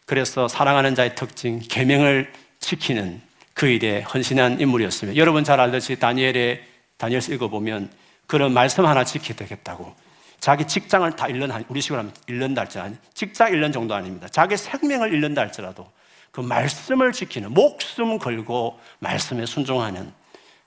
그래서 0.07 0.49
사랑하는 0.49 0.95
자의 0.95 1.15
특징 1.15 1.61
계명을 1.61 2.33
지키는 2.61 3.21
그 3.55 3.67
일에 3.67 4.03
헌신한 4.03 4.61
인물이었습니다. 4.61 5.17
여러분 5.17 5.45
잘 5.45 5.61
알듯이 5.61 5.97
다니엘의 5.97 6.63
다니엘서 6.97 7.33
읽어보면 7.35 7.91
그런 8.27 8.53
말씀 8.53 8.87
하나 8.87 9.05
지켜야 9.05 9.37
되겠다고 9.37 9.95
자기 10.41 10.67
직장을 10.67 11.11
다 11.17 11.29
잃는 11.29 11.65
우리 11.69 11.81
식으로 11.81 12.01
하면 12.01 12.13
잃는다 12.27 12.63
할지라도 12.63 12.97
직장 13.15 13.53
잃는 13.53 13.73
정도 13.73 13.95
아닙니다. 13.95 14.29
자기 14.29 14.57
생명을 14.57 15.13
잃는다 15.13 15.41
할지라도 15.41 15.91
그 16.31 16.41
말씀을 16.41 17.13
지키는 17.13 17.53
목숨 17.55 18.19
걸고 18.19 18.79
말씀에 18.99 19.47
순종하는 19.47 20.13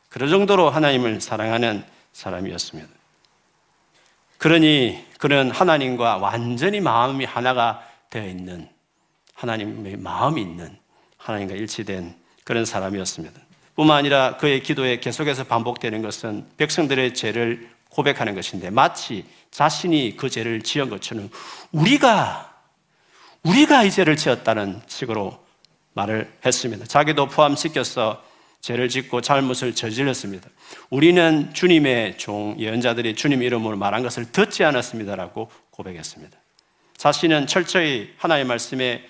그런 0.09 0.29
정도로 0.29 0.69
하나님을 0.69 1.21
사랑하는 1.21 1.83
사람이었습니다. 2.13 2.89
그러니 4.37 5.05
그는 5.19 5.51
하나님과 5.51 6.17
완전히 6.17 6.79
마음이 6.79 7.25
하나가 7.25 7.83
되어 8.09 8.27
있는 8.27 8.69
하나님의 9.33 9.97
마음이 9.97 10.41
있는 10.41 10.77
하나님과 11.17 11.55
일치된 11.55 12.15
그런 12.43 12.65
사람이었습니다. 12.65 13.39
뿐만 13.75 13.97
아니라 13.97 14.37
그의 14.37 14.63
기도에 14.63 14.99
계속해서 14.99 15.43
반복되는 15.43 16.01
것은 16.01 16.47
백성들의 16.57 17.13
죄를 17.13 17.69
고백하는 17.89 18.35
것인데 18.35 18.69
마치 18.69 19.25
자신이 19.51 20.15
그 20.17 20.29
죄를 20.29 20.61
지은 20.61 20.89
것처럼 20.89 21.29
우리가 21.71 22.55
우리가 23.43 23.83
이 23.83 23.91
죄를 23.91 24.17
지었다는 24.17 24.81
식으로 24.87 25.43
말을 25.93 26.31
했습니다. 26.45 26.85
자기도 26.85 27.27
포함시켜서 27.27 28.23
죄를 28.67 28.89
짓고 28.89 29.21
잘못을 29.21 29.73
저질렀습니다. 29.73 30.49
우리는 30.89 31.53
주님의 31.53 32.17
종 32.17 32.53
예언자들이 32.59 33.15
주님 33.15 33.41
이름으로 33.41 33.77
말한 33.77 34.03
것을 34.03 34.29
듣지 34.33 34.65
않았습니다라고 34.65 35.49
고백했습니다. 35.71 36.37
자신은 36.97 37.47
철저히 37.47 38.13
하나의 38.17 38.43
말씀에 38.43 39.05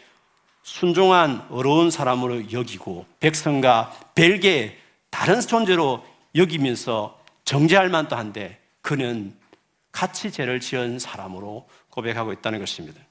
순종한 0.61 1.43
어려운 1.49 1.89
사람으로 1.89 2.51
여기고 2.51 3.07
백성과 3.19 3.97
별개 4.13 4.75
다른 5.09 5.41
존재로 5.41 6.05
여기면서 6.35 7.19
정죄할 7.43 7.89
만도 7.89 8.15
한데 8.15 8.59
그는 8.81 9.33
같이 9.91 10.29
죄를 10.31 10.59
지은 10.59 10.99
사람으로 10.99 11.67
고백하고 11.89 12.31
있다는 12.31 12.59
것입니다. 12.59 13.01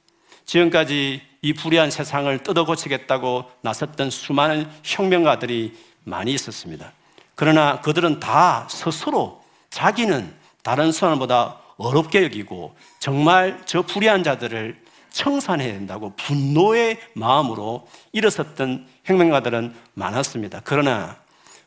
지금까지 0.44 1.22
이 1.42 1.52
불의한 1.54 1.90
세상을 1.90 2.38
뜯어 2.44 2.64
고치겠다고 2.64 3.50
나섰던 3.62 4.10
수많은 4.10 4.70
혁명가들이 4.84 5.74
많이 6.06 6.32
있었습니다. 6.32 6.92
그러나 7.34 7.80
그들은 7.80 8.20
다 8.20 8.66
스스로 8.70 9.42
자기는 9.70 10.32
다른 10.62 10.92
사람보다 10.92 11.58
어렵게 11.76 12.22
여기고 12.22 12.74
정말 12.98 13.60
저 13.66 13.82
불의한 13.82 14.24
자들을 14.24 14.80
청산해야 15.10 15.72
된다고 15.72 16.14
분노의 16.16 16.98
마음으로 17.14 17.86
일어섰던 18.12 18.86
혁명가들은 19.04 19.74
많았습니다. 19.94 20.62
그러나 20.64 21.16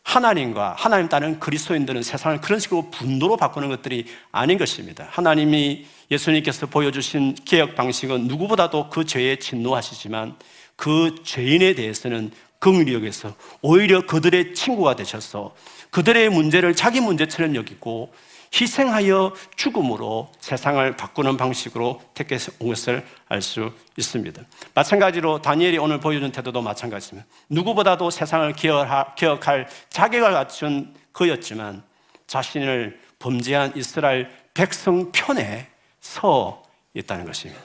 하나님과 0.04 0.76
하나님 0.78 1.10
따른 1.10 1.40
그리스도인들은 1.40 2.02
세상을 2.02 2.42
그런 2.42 2.60
식으로 2.60 2.90
분노로 2.90 3.38
바꾸는 3.38 3.70
것들이 3.70 4.06
아닌 4.32 4.58
것입니다. 4.58 5.08
하나님이 5.12 5.86
예수님께서 6.10 6.66
보여주신 6.68 7.36
개혁 7.46 7.76
방식은 7.76 8.28
누구보다도 8.28 8.90
그 8.90 9.06
죄에 9.06 9.38
진노하시지만 9.38 10.36
그 10.76 11.16
죄인에 11.24 11.76
대해서는 11.76 12.32
긍휼히 12.60 12.94
여기서 12.94 13.36
오히려 13.62 14.06
그들의 14.06 14.54
친구가 14.54 14.96
되셔서 14.96 15.56
그들의 15.92 16.30
문제를 16.30 16.76
자기 16.76 17.00
문제처럼 17.00 17.56
여기고 17.56 18.14
희생하여 18.54 19.34
죽음으로 19.56 20.32
세상을 20.40 20.98
바꾸는 20.98 21.38
방식으로 21.38 22.02
택해서 22.14 22.52
온 22.60 22.70
것을 22.70 23.06
알 23.28 23.42
수 23.42 23.72
있습니다. 23.96 24.42
마찬가지로 24.74 25.42
다니엘이 25.42 25.78
오늘 25.78 26.00
보여준 26.00 26.32
태도도 26.32 26.62
마찬가지입니다. 26.62 27.30
누구보다도 27.50 28.10
세상을 28.10 28.52
기억할 28.54 29.68
자격을 29.90 30.32
갖춘 30.32 30.96
그였지만 31.12 31.84
자신을 32.26 33.00
범죄한 33.20 33.74
이스라엘 33.76 34.30
백성 34.54 35.12
편에 35.12 35.68
서 36.02 36.64
있다는 36.94 37.26
것입니다. 37.26 37.62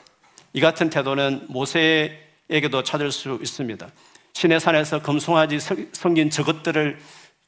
이 0.53 0.61
같은 0.61 0.91
태도는 0.91 1.47
모세에게도 1.49 2.83
찾을 2.83 3.11
수 3.11 3.39
있습니다. 3.41 3.89
신의 4.45 4.61
산에서 4.61 5.01
금송아지 5.01 5.59
성긴 5.93 6.29
저것들을 6.29 6.99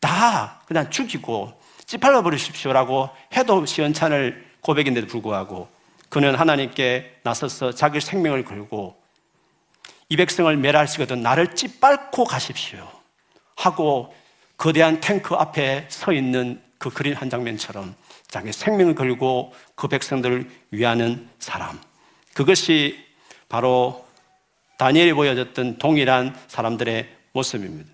다 0.01 0.63
그냥 0.67 0.89
죽이고 0.89 1.53
찌팔려 1.85 2.23
버리십시오라고 2.23 3.11
해도 3.37 3.67
시원찮을 3.67 4.47
고백인데도 4.63 5.07
불구하고 5.07 5.69
그는 6.09 6.35
하나님께 6.35 7.19
나서서 7.23 7.73
자기 7.73 8.01
생명을 8.01 8.47
걸고 8.47 8.97
이 10.09 10.17
백성을 10.17 10.57
멸하시거든 10.57 11.21
나를 11.21 11.55
찌밟고 11.55 12.25
가십시오 12.25 12.89
하고 13.57 14.15
거대한 14.57 14.99
탱크 15.01 15.35
앞에 15.35 15.85
서 15.91 16.15
있는 16.15 16.63
그 16.79 16.89
그림 16.89 17.13
한 17.13 17.29
장면처럼 17.29 17.95
자기 18.29 18.53
생명을 18.53 18.95
걸고 18.95 19.53
그 19.75 19.87
백성들을 19.89 20.49
위하는 20.71 21.29
사람. 21.41 21.79
그것이 22.33 23.05
바로 23.51 24.06
다니엘이 24.79 25.13
보여줬던 25.15 25.79
동일한 25.79 26.37
사람들의 26.49 27.09
모습입니다. 27.33 27.91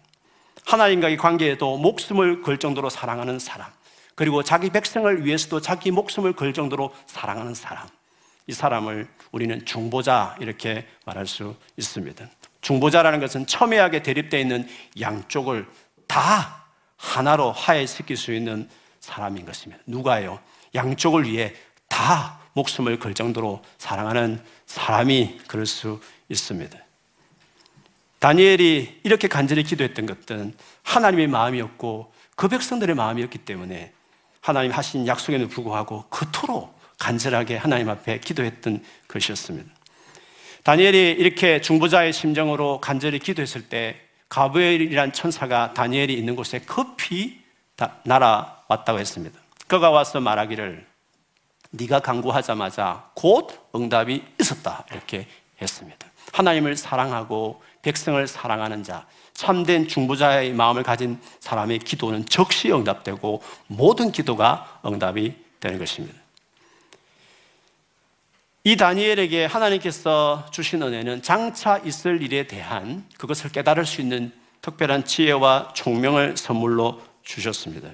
하나님과의 0.64 1.16
관계에도 1.16 1.77
목숨을 1.77 2.42
걸 2.42 2.59
정도로 2.59 2.90
사랑하는 2.90 3.38
사람. 3.38 3.68
그리고 4.14 4.42
자기 4.42 4.71
백성을 4.71 5.25
위해서도 5.25 5.61
자기 5.61 5.90
목숨을 5.90 6.35
걸 6.35 6.53
정도로 6.53 6.95
사랑하는 7.07 7.55
사람. 7.55 7.87
이 8.47 8.53
사람을 8.53 9.09
우리는 9.31 9.64
중보자 9.64 10.37
이렇게 10.40 10.87
말할 11.07 11.27
수 11.27 11.57
있습니다. 11.77 12.27
중보자라는 12.61 13.21
것은 13.21 13.47
첨예하게 13.47 14.03
대립되어 14.03 14.40
있는 14.40 14.68
양쪽을 15.01 15.66
다 16.07 16.64
하나로 16.97 17.53
화해시킬 17.53 18.16
수 18.16 18.33
있는 18.33 18.68
사람인 19.01 19.47
것입니다. 19.47 19.83
누가요? 19.87 20.40
양쪽을 20.75 21.25
위해 21.25 21.55
다 21.88 22.40
목숨을 22.55 22.99
걸 22.99 23.14
정도로 23.14 23.62
사랑하는 23.79 24.42
사람이 24.66 25.40
그럴 25.47 25.66
수 25.66 26.01
있습니다. 26.33 26.79
다니엘이 28.18 29.01
이렇게 29.03 29.29
간절히 29.29 29.64
기도했던 29.64 30.07
것들은 30.07 30.55
하나님의 30.83 31.27
마음이었고 31.29 32.12
그 32.37 32.49
백성들의 32.49 32.95
마음이었기 32.95 33.38
때문에 33.38 33.92
하나님 34.40 34.73
하신 34.73 35.07
약속에도 35.07 35.49
불구하고 35.49 36.05
그토록 36.09 36.79
간절하게 36.99 37.57
하나님 37.57 37.88
앞에 37.88 38.21
기도했던 38.21 38.83
것이었습니다. 39.09 39.71
다니엘이 40.62 41.16
이렇게 41.18 41.61
중보자의 41.61 42.12
심정으로 42.12 42.81
간절히 42.81 43.18
기도했을 43.18 43.68
때 43.68 44.01
가브엘이란 44.29 45.12
천사가 45.12 45.75
다니엘이 45.75 46.14
있는 46.14 46.37
곳에 46.37 46.61
급히 46.61 47.42
날아왔다고 48.05 48.99
했습니다. 49.01 49.38
그가 49.66 49.90
와서 49.90 50.21
말하기를 50.21 50.87
네가 51.71 52.01
강구하자마자 52.01 53.11
곧 53.14 53.51
응답이 53.75 54.23
있었다 54.40 54.85
이렇게 54.92 55.27
했습니다. 55.61 56.12
하나님을 56.33 56.77
사랑하고 56.77 57.62
백성을 57.83 58.27
사랑하는 58.27 58.83
자, 58.83 59.07
참된 59.35 59.88
중보자의 59.88 60.53
마음을 60.53 60.83
가진 60.83 61.18
사람의 61.40 61.81
기도는 61.81 62.27
즉시 62.27 62.71
응답되고 62.73 63.42
모든 63.68 64.12
기도가 64.12 64.81
응답이 64.85 65.35
되는 65.61 65.79
것입니다. 65.79 66.18
이 68.64 68.77
다니엘에게 68.77 69.47
하나님께서 69.47 70.47
주신 70.53 70.83
은혜는 70.83 71.23
장차 71.23 71.79
있을 71.79 72.23
일에 72.23 72.47
대한 72.47 73.05
그것을 73.18 73.51
깨달을 73.51 73.85
수 73.85 74.01
있는 74.01 74.33
특별한 74.61 75.05
지혜와 75.05 75.73
총명을 75.75 76.37
선물로 76.37 77.03
주셨습니다. 77.25 77.88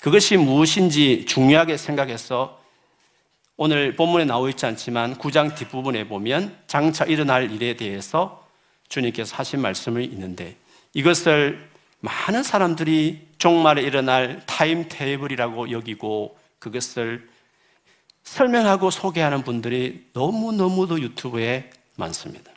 그것이 0.00 0.36
무엇인지 0.36 1.26
중요하게 1.26 1.76
생각해서 1.76 2.61
오늘 3.64 3.94
본문에 3.94 4.24
나와 4.24 4.48
있지 4.50 4.66
않지만 4.66 5.18
9장 5.18 5.54
뒷부분에 5.54 6.08
보면 6.08 6.52
장차 6.66 7.04
일어날 7.04 7.48
일에 7.48 7.76
대해서 7.76 8.44
주님께서 8.88 9.36
하신 9.36 9.60
말씀이 9.60 10.04
있는데 10.04 10.56
이것을 10.94 11.64
많은 12.00 12.42
사람들이 12.42 13.28
종말에 13.38 13.82
일어날 13.82 14.42
타임 14.46 14.86
테이블이라고 14.88 15.70
여기고 15.70 16.36
그것을 16.58 17.28
설명하고 18.24 18.90
소개하는 18.90 19.44
분들이 19.44 20.06
너무너무도 20.12 21.00
유튜브에 21.00 21.70
많습니다. 21.94 22.50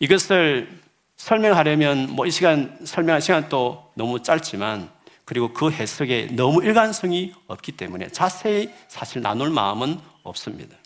이것을 0.00 0.80
설명하려면 1.18 2.08
뭐 2.10 2.24
이 2.24 2.30
시간 2.30 2.78
설명할 2.86 3.20
시간도 3.20 3.92
너무 3.92 4.22
짧지만 4.22 4.88
그리고 5.26 5.52
그 5.52 5.70
해석에 5.70 6.28
너무 6.32 6.64
일관성이 6.64 7.34
없기 7.48 7.72
때문에 7.72 8.08
자세히 8.08 8.70
사실 8.88 9.20
나눌 9.20 9.50
마음은 9.50 10.11
없습니다. 10.22 10.76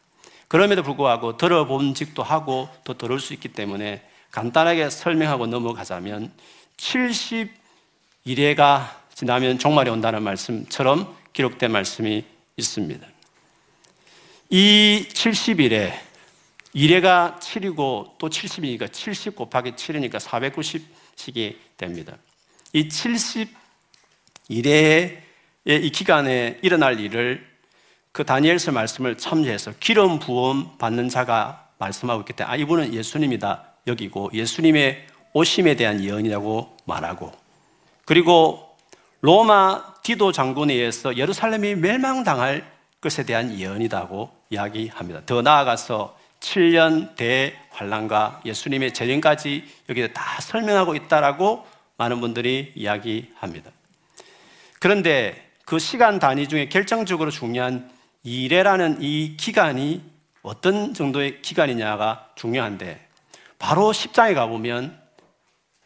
그럼에도 0.48 0.82
불구하고 0.82 1.36
들어본 1.36 1.94
직도 1.94 2.22
하고 2.22 2.68
더 2.84 2.96
들을 2.96 3.18
수 3.18 3.34
있기 3.34 3.48
때문에 3.48 4.02
간단하게 4.30 4.90
설명하고 4.90 5.46
넘어가자면 5.46 6.32
71회가 6.76 8.88
지나면 9.14 9.58
종말이 9.58 9.90
온다는 9.90 10.22
말씀처럼 10.22 11.16
기록된 11.32 11.72
말씀이 11.72 12.24
있습니다. 12.56 13.06
이 14.50 15.06
70일에 15.08 15.92
1회가 16.74 17.40
7이고 17.40 18.18
또 18.18 18.28
70이니까 18.28 18.92
70 18.92 19.34
곱하기 19.34 19.72
7이니까 19.72 20.20
490씩이 20.20 21.56
됩니다. 21.76 22.16
이 22.74 22.88
71회의 22.88 25.18
이 25.64 25.90
기간에 25.90 26.58
일어날 26.62 27.00
일을 27.00 27.55
그 28.16 28.24
다니엘서 28.24 28.72
말씀을 28.72 29.18
참조해서 29.18 29.74
기름 29.78 30.18
부음 30.18 30.78
받는 30.78 31.10
자가 31.10 31.68
말씀하고 31.76 32.22
있기 32.22 32.32
때문에 32.32 32.50
아, 32.50 32.56
이분은 32.56 32.94
예수님이다 32.94 33.64
여기고 33.88 34.30
예수님의 34.32 35.06
오심에 35.34 35.74
대한 35.74 36.02
예언이라고 36.02 36.78
말하고 36.86 37.30
그리고 38.06 38.74
로마 39.20 39.92
디도 40.02 40.32
장군에 40.32 40.72
의해서 40.72 41.14
예루살렘이 41.14 41.74
멸망당할 41.74 42.64
것에 43.02 43.26
대한 43.26 43.52
예언이라고 43.58 44.30
이야기합니다. 44.48 45.20
더 45.26 45.42
나아가서 45.42 46.18
7년 46.40 47.16
대환란과 47.16 48.40
예수님의 48.46 48.94
재림까지 48.94 49.62
여기에 49.90 50.14
다 50.14 50.40
설명하고 50.40 50.94
있다라고 50.94 51.66
많은 51.98 52.22
분들이 52.22 52.72
이야기합니다. 52.76 53.70
그런데 54.80 55.50
그 55.66 55.78
시간 55.78 56.18
단위 56.18 56.48
중에 56.48 56.70
결정적으로 56.70 57.30
중요한 57.30 57.94
이래라는 58.26 58.98
이 59.02 59.36
기간이 59.36 60.02
어떤 60.42 60.94
정도의 60.94 61.42
기간이냐가 61.42 62.30
중요한데 62.34 63.06
바로 63.56 63.92
10장에 63.92 64.34
가보면 64.34 64.98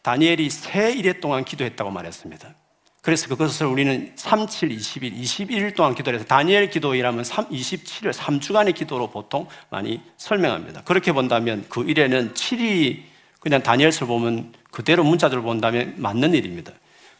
다니엘이 0.01 0.49
세 0.49 0.91
일해 0.91 1.19
동안 1.19 1.45
기도했다고 1.45 1.91
말했습니다. 1.91 2.55
그래서 3.03 3.27
그것을 3.27 3.67
우리는 3.67 4.11
3, 4.15 4.47
7, 4.47 4.69
20일, 4.69 5.15
21일 5.15 5.75
동안 5.75 5.93
기도를 5.93 6.17
해서 6.19 6.27
다니엘 6.27 6.71
기도이라면 6.71 7.23
3, 7.23 7.49
27일, 7.49 8.11
3주간의 8.11 8.73
기도로 8.73 9.11
보통 9.11 9.47
많이 9.69 10.01
설명합니다. 10.17 10.81
그렇게 10.81 11.11
본다면 11.11 11.63
그 11.69 11.83
일에는 11.83 12.33
7이 12.33 13.01
그냥 13.39 13.61
다니엘서 13.61 14.07
보면 14.07 14.53
그대로 14.71 15.03
문자들을 15.03 15.43
본다면 15.43 15.93
맞는 15.97 16.33
일입니다. 16.33 16.73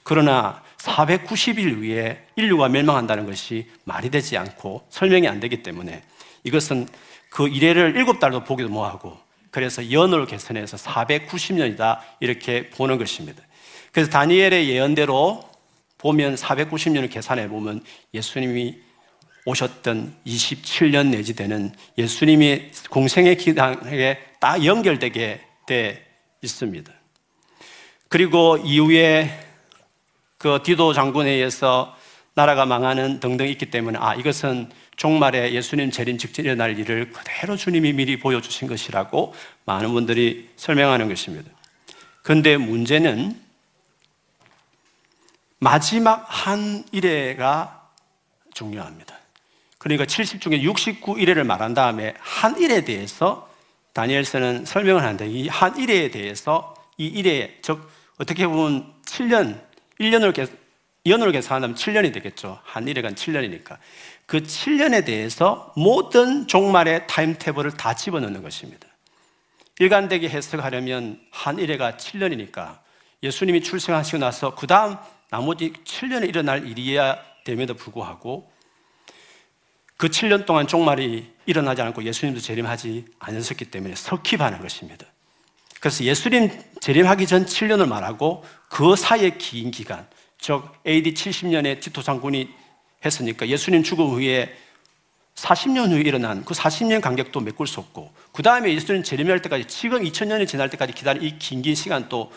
그러나 0.03 0.61
490일 0.77 1.81
위에 1.81 2.25
인류가 2.35 2.69
멸망한다는 2.69 3.25
것이 3.25 3.67
말이 3.83 4.09
되지 4.09 4.37
않고 4.37 4.87
설명이 4.89 5.27
안 5.27 5.39
되기 5.39 5.63
때문에 5.63 6.03
이것은 6.43 6.87
그 7.29 7.47
이래를 7.47 7.95
일곱 7.95 8.19
달도 8.19 8.43
보기도 8.43 8.69
뭐하고 8.69 9.17
그래서 9.51 9.91
연을 9.91 10.25
계산해서 10.25 10.77
490년이다 10.77 11.99
이렇게 12.19 12.69
보는 12.69 12.97
것입니다. 12.97 13.43
그래서 13.91 14.09
다니엘의 14.09 14.69
예언대로 14.69 15.49
보면 15.97 16.35
490년을 16.35 17.11
계산해 17.11 17.47
보면 17.49 17.83
예수님이 18.13 18.79
오셨던 19.45 20.15
27년 20.25 21.07
내지 21.07 21.35
되는 21.35 21.73
예수님이 21.97 22.71
공생의 22.89 23.37
기간에 23.37 24.19
딱 24.39 24.63
연결되게 24.63 25.41
돼 25.67 26.05
있습니다. 26.41 26.91
그리고 28.07 28.57
이후에 28.57 29.50
그 30.41 30.59
디도 30.63 30.93
장군에 30.93 31.29
의해서 31.29 31.95
나라가 32.33 32.65
망하는 32.65 33.19
등등 33.19 33.47
있기 33.47 33.69
때문에 33.69 33.99
아 34.01 34.15
이것은 34.15 34.71
종말에 34.95 35.53
예수님 35.53 35.91
재림 35.91 36.17
직전 36.17 36.45
일어날 36.45 36.79
일을 36.79 37.11
그대로 37.11 37.55
주님이 37.55 37.93
미리 37.93 38.17
보여주신 38.17 38.67
것이라고 38.67 39.35
많은 39.65 39.93
분들이 39.93 40.49
설명하는 40.55 41.09
것입니다. 41.09 41.51
그런데 42.23 42.57
문제는 42.57 43.39
마지막 45.59 46.25
한 46.27 46.85
일회가 46.91 47.89
중요합니다. 48.55 49.15
그러니까 49.77 50.07
70 50.07 50.41
중에 50.41 50.61
69일회를 50.61 51.43
말한 51.43 51.75
다음에 51.75 52.15
한 52.17 52.59
일에 52.59 52.83
대해서 52.83 53.47
다니엘서는 53.93 54.65
설명을 54.65 55.03
하는데 55.03 55.27
이 55.27 55.47
한 55.49 55.77
일에 55.77 56.09
대해서 56.09 56.73
이 56.97 57.05
일에 57.05 57.59
즉 57.61 57.87
어떻게 58.17 58.47
보면 58.47 58.91
7년 59.05 59.70
1년을 60.01 60.49
연으로 61.05 61.31
계산하면 61.31 61.75
7년이 61.75 62.13
되겠죠. 62.13 62.59
한 62.63 62.87
일회간 62.87 63.15
7년이니까. 63.15 63.77
그 64.25 64.43
7년에 64.43 65.05
대해서 65.05 65.73
모든 65.75 66.47
종말의 66.47 67.07
타임테이블을 67.07 67.71
다 67.71 67.95
집어넣는 67.95 68.43
것입니다. 68.43 68.87
일관되게 69.79 70.29
해석하려면 70.29 71.19
한 71.31 71.57
일회가 71.57 71.93
7년이니까 71.97 72.79
예수님이 73.23 73.61
출생하시고 73.61 74.19
나서 74.19 74.53
그 74.53 74.67
다음 74.67 74.97
나머지 75.29 75.73
7년에 75.85 76.27
일어날 76.29 76.67
일이야 76.67 77.17
됨에도 77.45 77.73
불구하고 77.73 78.51
그 79.97 80.07
7년 80.07 80.45
동안 80.45 80.67
종말이 80.67 81.31
일어나지 81.45 81.81
않고 81.81 82.03
예수님도 82.03 82.41
재림하지 82.41 83.05
않으셨기 83.19 83.65
때문에 83.65 83.95
석힙하는 83.95 84.59
것입니다. 84.59 85.05
그래서 85.81 86.03
예수님 86.05 86.49
재림하기 86.79 87.27
전 87.27 87.45
7년을 87.45 87.87
말하고 87.87 88.45
그 88.69 88.95
사이의 88.95 89.37
긴 89.39 89.71
기간, 89.71 90.07
즉 90.39 90.63
AD 90.87 91.13
70년에 91.13 91.81
티토 91.81 92.01
장군이 92.03 92.49
했으니까 93.03 93.47
예수님 93.47 93.83
죽음 93.83 94.11
후에 94.11 94.55
40년 95.35 95.89
후에 95.89 96.01
일어난 96.01 96.45
그 96.45 96.53
40년 96.53 97.01
간격도 97.01 97.39
메꿀 97.41 97.65
수 97.65 97.79
없고 97.79 98.13
그 98.31 98.43
다음에 98.43 98.73
예수님 98.73 99.03
재림할 99.03 99.41
때까지 99.41 99.65
지금 99.65 100.03
2000년이 100.03 100.47
지날 100.47 100.69
때까지 100.69 100.93
기다린 100.93 101.23
이 101.23 101.37
긴 101.39 101.61
긴 101.63 101.73
시간도 101.75 102.31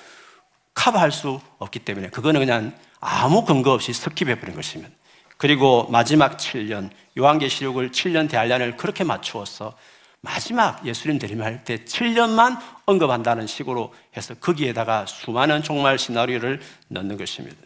커버할 0.75 1.13
수 1.13 1.41
없기 1.59 1.81
때문에 1.81 2.09
그거는 2.09 2.41
그냥 2.41 2.73
아무 3.01 3.45
근거 3.45 3.73
없이 3.73 3.93
skip해 3.93 4.41
버린 4.41 4.57
것입니다. 4.57 4.91
그리고 5.37 5.87
마지막 5.91 6.39
7년 6.39 6.91
요한계시록을 7.19 7.91
7년 7.91 8.29
대환란을 8.31 8.77
그렇게 8.77 9.05
맞추어서 9.05 9.77
마지막 10.25 10.87
예수님 10.87 11.19
재림할 11.19 11.65
때 11.65 11.85
7년만 11.85 12.59
언급한다는 12.87 13.47
식으로 13.47 13.93
해서 14.17 14.33
거기에다가 14.35 15.05
수많은 15.05 15.63
종말 15.63 15.99
시나리오를 15.99 16.63
넣는 16.89 17.19
것입니다. 17.19 17.59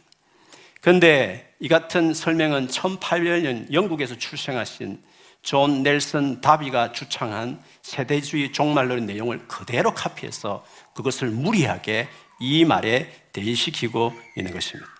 그런데 0.81 1.55
이 1.61 1.69
같은 1.69 2.13
설명은 2.13 2.67
1800년 2.67 3.73
영국에서 3.73 4.19
출생하신 4.19 5.01
존 5.43 5.85
넬슨 5.85 6.41
다비가 6.41 6.91
주창한 6.91 7.63
세대주의 7.83 8.53
종말론의 8.53 9.05
내용을 9.05 9.47
그대로 9.47 9.95
카피해서 9.95 10.67
그것을 10.95 11.29
무리하게 11.29 12.09
이 12.41 12.65
말에 12.65 13.13
대입시키고 13.33 14.13
있는 14.37 14.53
것입니다. 14.53 14.91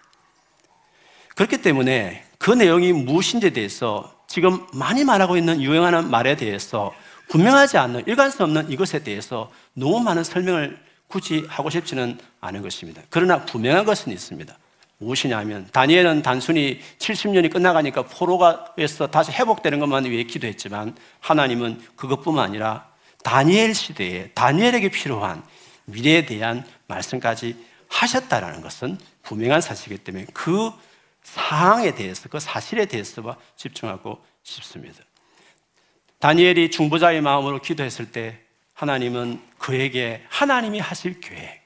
그렇기 1.35 1.61
때문에 1.61 2.25
그 2.39 2.53
내용이 2.53 2.93
무엇인지에 2.93 3.51
대해서 3.51 4.15
지금 4.29 4.65
많이 4.73 5.05
말하고 5.05 5.37
있는 5.37 5.61
유행하는 5.61 6.09
말에 6.09 6.37
대해서 6.37 6.95
분명하지 7.29 7.79
않는 7.79 8.05
일관성 8.07 8.45
없는 8.45 8.71
이것에 8.71 9.01
대해서 9.01 9.51
너무 9.75 10.01
많은 10.01 10.25
설명을 10.25 10.79
굳이 11.09 11.45
하고 11.49 11.71
싶지는 11.71 12.19
않은 12.41 12.63
것입니다. 12.63 13.03
그러나 13.11 13.45
분명한 13.45 13.85
것은 13.85 14.13
있습니다. 14.13 14.57
무엇이냐면 14.99 15.69
다니엘은 15.73 16.23
단순히 16.23 16.81
70년이 16.99 17.53
끝나가니까 17.53 18.03
포로가에서 18.03 19.07
다시 19.07 19.31
회복되는 19.33 19.79
것만 19.79 20.05
위해 20.07 20.25
기도했지만 20.25 20.97
하나님은 21.21 21.81
그것뿐만 21.97 22.45
아니라 22.45 22.89
다니엘 23.23 23.75
시대에 23.75 24.31
다니엘에게 24.31 24.91
필요한 24.91 25.43
미래에 25.85 26.27
대한 26.27 26.65
말씀까지 26.89 27.57
하셨다라는 27.89 28.61
것은 28.61 28.99
분명한 29.23 29.61
사실이기 29.61 30.03
때문에 30.05 30.27
그 30.33 30.71
상황에 31.23 31.95
대해서 31.95 32.29
그 32.29 32.41
사실에 32.41 32.87
대해서 32.87 33.37
집중하고 33.57 34.23
싶습니다. 34.43 35.03
다니엘이 36.21 36.71
중보자의 36.71 37.21
마음으로 37.21 37.61
기도했을 37.61 38.11
때 38.11 38.39
하나님은 38.75 39.41
그에게 39.59 40.25
하나님이 40.29 40.81
하실 40.81 41.21
계획, 41.21 41.63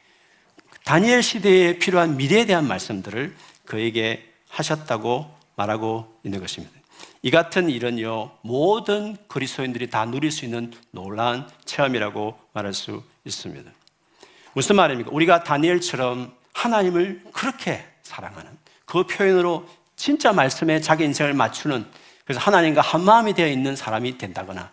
다니엘 0.85 1.23
시대에 1.23 1.79
필요한 1.79 2.17
미래에 2.17 2.45
대한 2.45 2.67
말씀들을 2.67 3.35
그에게 3.65 4.29
하셨다고 4.49 5.33
말하고 5.57 6.19
있는 6.25 6.41
것입니다. 6.41 6.75
이 7.23 7.31
같은 7.31 7.71
일은요, 7.71 8.33
모든 8.43 9.17
그리스도인들이 9.29 9.91
다 9.91 10.05
누릴 10.05 10.31
수 10.31 10.45
있는 10.45 10.73
놀라운 10.91 11.47
체험이라고 11.65 12.39
말할 12.53 12.75
수 12.75 13.03
있습니다. 13.25 13.71
무슨 14.55 14.77
말입니까? 14.77 15.11
우리가 15.13 15.45
다니엘처럼 15.45 16.35
하나님을 16.53 17.23
그렇게 17.33 17.85
사랑하는 18.03 18.51
그 18.85 19.07
표현으로 19.07 19.67
진짜 19.97 20.33
말씀에 20.33 20.81
자기 20.81 21.05
인생을 21.05 21.33
맞추는 21.33 21.87
그래서 22.25 22.41
하나님과 22.41 22.81
한 22.81 23.05
마음이 23.05 23.35
되어 23.35 23.49
있는 23.49 23.77
사람이 23.77 24.19
된다거나 24.19 24.71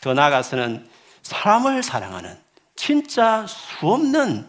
더 0.00 0.14
나아가서는 0.14 0.88
사람을 1.22 1.82
사랑하는 1.82 2.36
진짜 2.76 3.46
수없는 3.46 4.46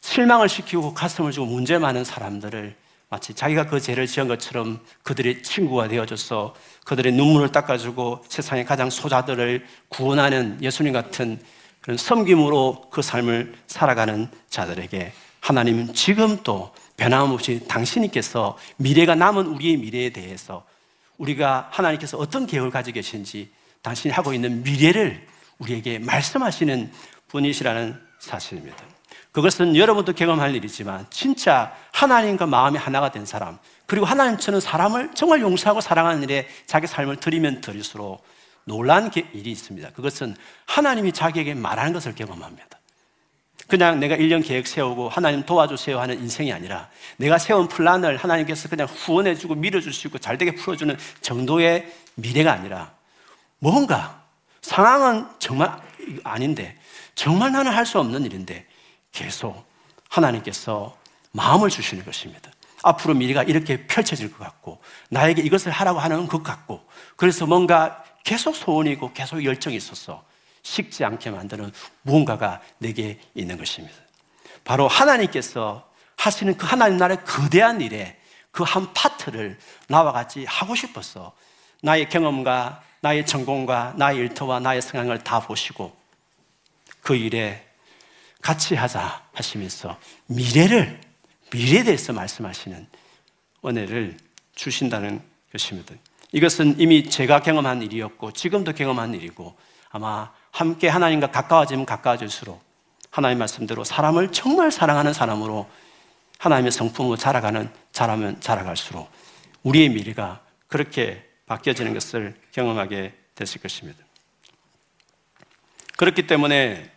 실망을 0.00 0.48
시키고 0.48 0.94
가슴을 0.94 1.32
주고 1.32 1.46
문제 1.46 1.78
많은 1.78 2.04
사람들을 2.04 2.76
마치 3.10 3.32
자기가 3.32 3.66
그 3.66 3.80
죄를 3.80 4.06
지은 4.06 4.28
것처럼 4.28 4.80
그들의 5.02 5.42
친구가 5.42 5.88
되어줘서 5.88 6.54
그들의 6.84 7.12
눈물을 7.12 7.52
닦아주고 7.52 8.24
세상의 8.28 8.66
가장 8.66 8.90
소자들을 8.90 9.66
구원하는 9.88 10.58
예수님 10.60 10.92
같은 10.92 11.40
그런 11.80 11.96
섬김으로 11.96 12.88
그 12.90 13.00
삶을 13.00 13.54
살아가는 13.66 14.28
자들에게 14.50 15.12
하나님은 15.40 15.94
지금 15.94 16.42
또 16.42 16.74
변함없이 16.98 17.66
당신께서 17.66 18.58
미래가 18.76 19.14
남은 19.14 19.46
우리의 19.46 19.78
미래에 19.78 20.10
대해서 20.10 20.66
우리가 21.18 21.68
하나님께서 21.70 22.16
어떤 22.16 22.46
계획을 22.46 22.70
가지고 22.70 22.94
계신지 22.94 23.50
당신이 23.82 24.12
하고 24.12 24.32
있는 24.32 24.62
미래를 24.62 25.26
우리에게 25.58 25.98
말씀하시는 25.98 26.90
분이시라는 27.28 28.00
사실입니다. 28.18 28.76
그것은 29.32 29.76
여러분도 29.76 30.14
경험할 30.14 30.54
일이지만 30.54 31.06
진짜 31.10 31.72
하나님과 31.92 32.46
마음이 32.46 32.78
하나가 32.78 33.10
된 33.10 33.26
사람 33.26 33.58
그리고 33.86 34.06
하나님처럼 34.06 34.60
사람을 34.60 35.10
정말 35.14 35.40
용서하고 35.40 35.80
사랑하는 35.80 36.22
일에 36.22 36.48
자기 36.66 36.86
삶을 36.86 37.16
드리면 37.16 37.60
드릴수록 37.60 38.24
놀란 38.64 39.10
일이 39.32 39.50
있습니다. 39.50 39.90
그것은 39.90 40.36
하나님이 40.66 41.12
자기에게 41.12 41.54
말하는 41.54 41.92
것을 41.92 42.14
경험합니다. 42.14 42.77
그냥 43.68 44.00
내가 44.00 44.16
1년 44.16 44.44
계획 44.44 44.66
세우고 44.66 45.10
하나님 45.10 45.44
도와주세요 45.44 46.00
하는 46.00 46.18
인생이 46.18 46.52
아니라 46.52 46.88
내가 47.18 47.36
세운 47.38 47.68
플랜을 47.68 48.16
하나님께서 48.16 48.68
그냥 48.68 48.86
후원해주고 48.86 49.54
밀어주시고 49.56 50.18
잘되게 50.18 50.54
풀어주는 50.54 50.96
정도의 51.20 51.92
미래가 52.14 52.52
아니라 52.52 52.92
뭔가 53.58 54.22
상황은 54.62 55.26
정말 55.38 55.78
아닌데 56.24 56.76
정말 57.14 57.52
나는 57.52 57.70
할 57.72 57.84
수 57.84 57.98
없는 57.98 58.24
일인데 58.24 58.66
계속 59.12 59.66
하나님께서 60.08 60.96
마음을 61.32 61.68
주시는 61.68 62.04
것입니다. 62.04 62.50
앞으로 62.82 63.14
미래가 63.14 63.42
이렇게 63.42 63.86
펼쳐질 63.86 64.30
것 64.32 64.38
같고 64.38 64.80
나에게 65.10 65.42
이것을 65.42 65.72
하라고 65.72 65.98
하는 65.98 66.26
것 66.26 66.42
같고 66.42 66.86
그래서 67.16 67.44
뭔가 67.44 68.02
계속 68.24 68.54
소원이고 68.56 69.12
계속 69.12 69.44
열정이 69.44 69.76
있어서 69.76 70.24
식지 70.68 71.04
않게 71.04 71.30
만드는 71.30 71.72
무언가가 72.02 72.60
내게 72.78 73.18
있는 73.34 73.56
것입니다. 73.56 73.96
바로 74.64 74.86
하나님께서 74.86 75.88
하시는 76.16 76.56
그 76.56 76.66
하나님 76.66 76.98
나라의 76.98 77.24
거대한 77.24 77.80
일에 77.80 78.18
그 78.50 78.64
한 78.64 78.92
파트를 78.92 79.56
나와 79.86 80.10
같이 80.12 80.44
하고 80.44 80.74
싶어서 80.74 81.32
나의 81.80 82.08
경험과 82.08 82.82
나의 83.00 83.24
전공과 83.24 83.94
나의 83.96 84.18
일터와 84.18 84.58
나의 84.58 84.82
성향을 84.82 85.22
다 85.22 85.38
보시고 85.38 85.96
그 87.00 87.14
일에 87.14 87.64
같이 88.42 88.74
하자 88.74 89.22
하시면서 89.32 89.96
미래를, 90.26 91.00
미래에 91.52 91.84
대해서 91.84 92.12
말씀하시는 92.12 92.86
은혜를 93.64 94.16
주신다는 94.56 95.22
것입니다. 95.52 95.94
이것은 96.32 96.80
이미 96.80 97.08
제가 97.08 97.40
경험한 97.40 97.82
일이었고 97.82 98.32
지금도 98.32 98.72
경험한 98.72 99.14
일이고 99.14 99.56
아마 99.90 100.32
함께 100.58 100.88
하나님과 100.88 101.30
가까워지면 101.30 101.86
가까워질수록 101.86 102.60
하나님 103.12 103.38
말씀대로 103.38 103.84
사람을 103.84 104.32
정말 104.32 104.72
사랑하는 104.72 105.12
사람으로 105.12 105.70
하나님의 106.38 106.72
성품으로 106.72 107.16
자라가는 107.16 107.70
자라면 107.92 108.40
자라갈수록 108.40 109.08
우리의 109.62 109.88
미래가 109.90 110.40
그렇게 110.66 111.24
바뀌어지는 111.46 111.94
것을 111.94 112.34
경험하게 112.50 113.14
됐을 113.36 113.60
것입니다. 113.60 114.04
그렇기 115.96 116.26
때문에 116.26 116.90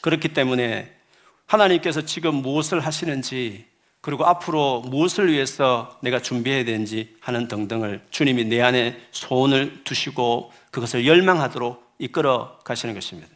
그렇기 0.00 0.28
때문에 0.28 0.96
하나님께서 1.44 2.06
지금 2.06 2.36
무엇을 2.36 2.80
하시는지 2.80 3.66
그리고 4.00 4.24
앞으로 4.24 4.80
무엇을 4.80 5.30
위해서 5.30 5.98
내가 6.02 6.20
준비해야 6.20 6.64
되는지 6.64 7.16
하는 7.20 7.48
등등을 7.48 8.02
주님이 8.10 8.46
내 8.46 8.62
안에 8.62 8.98
소원을 9.12 9.84
두시고 9.84 10.52
그것을 10.70 11.06
열망하도록 11.06 11.83
이끌어 11.98 12.58
가시는 12.64 12.94
것입니다. 12.94 13.28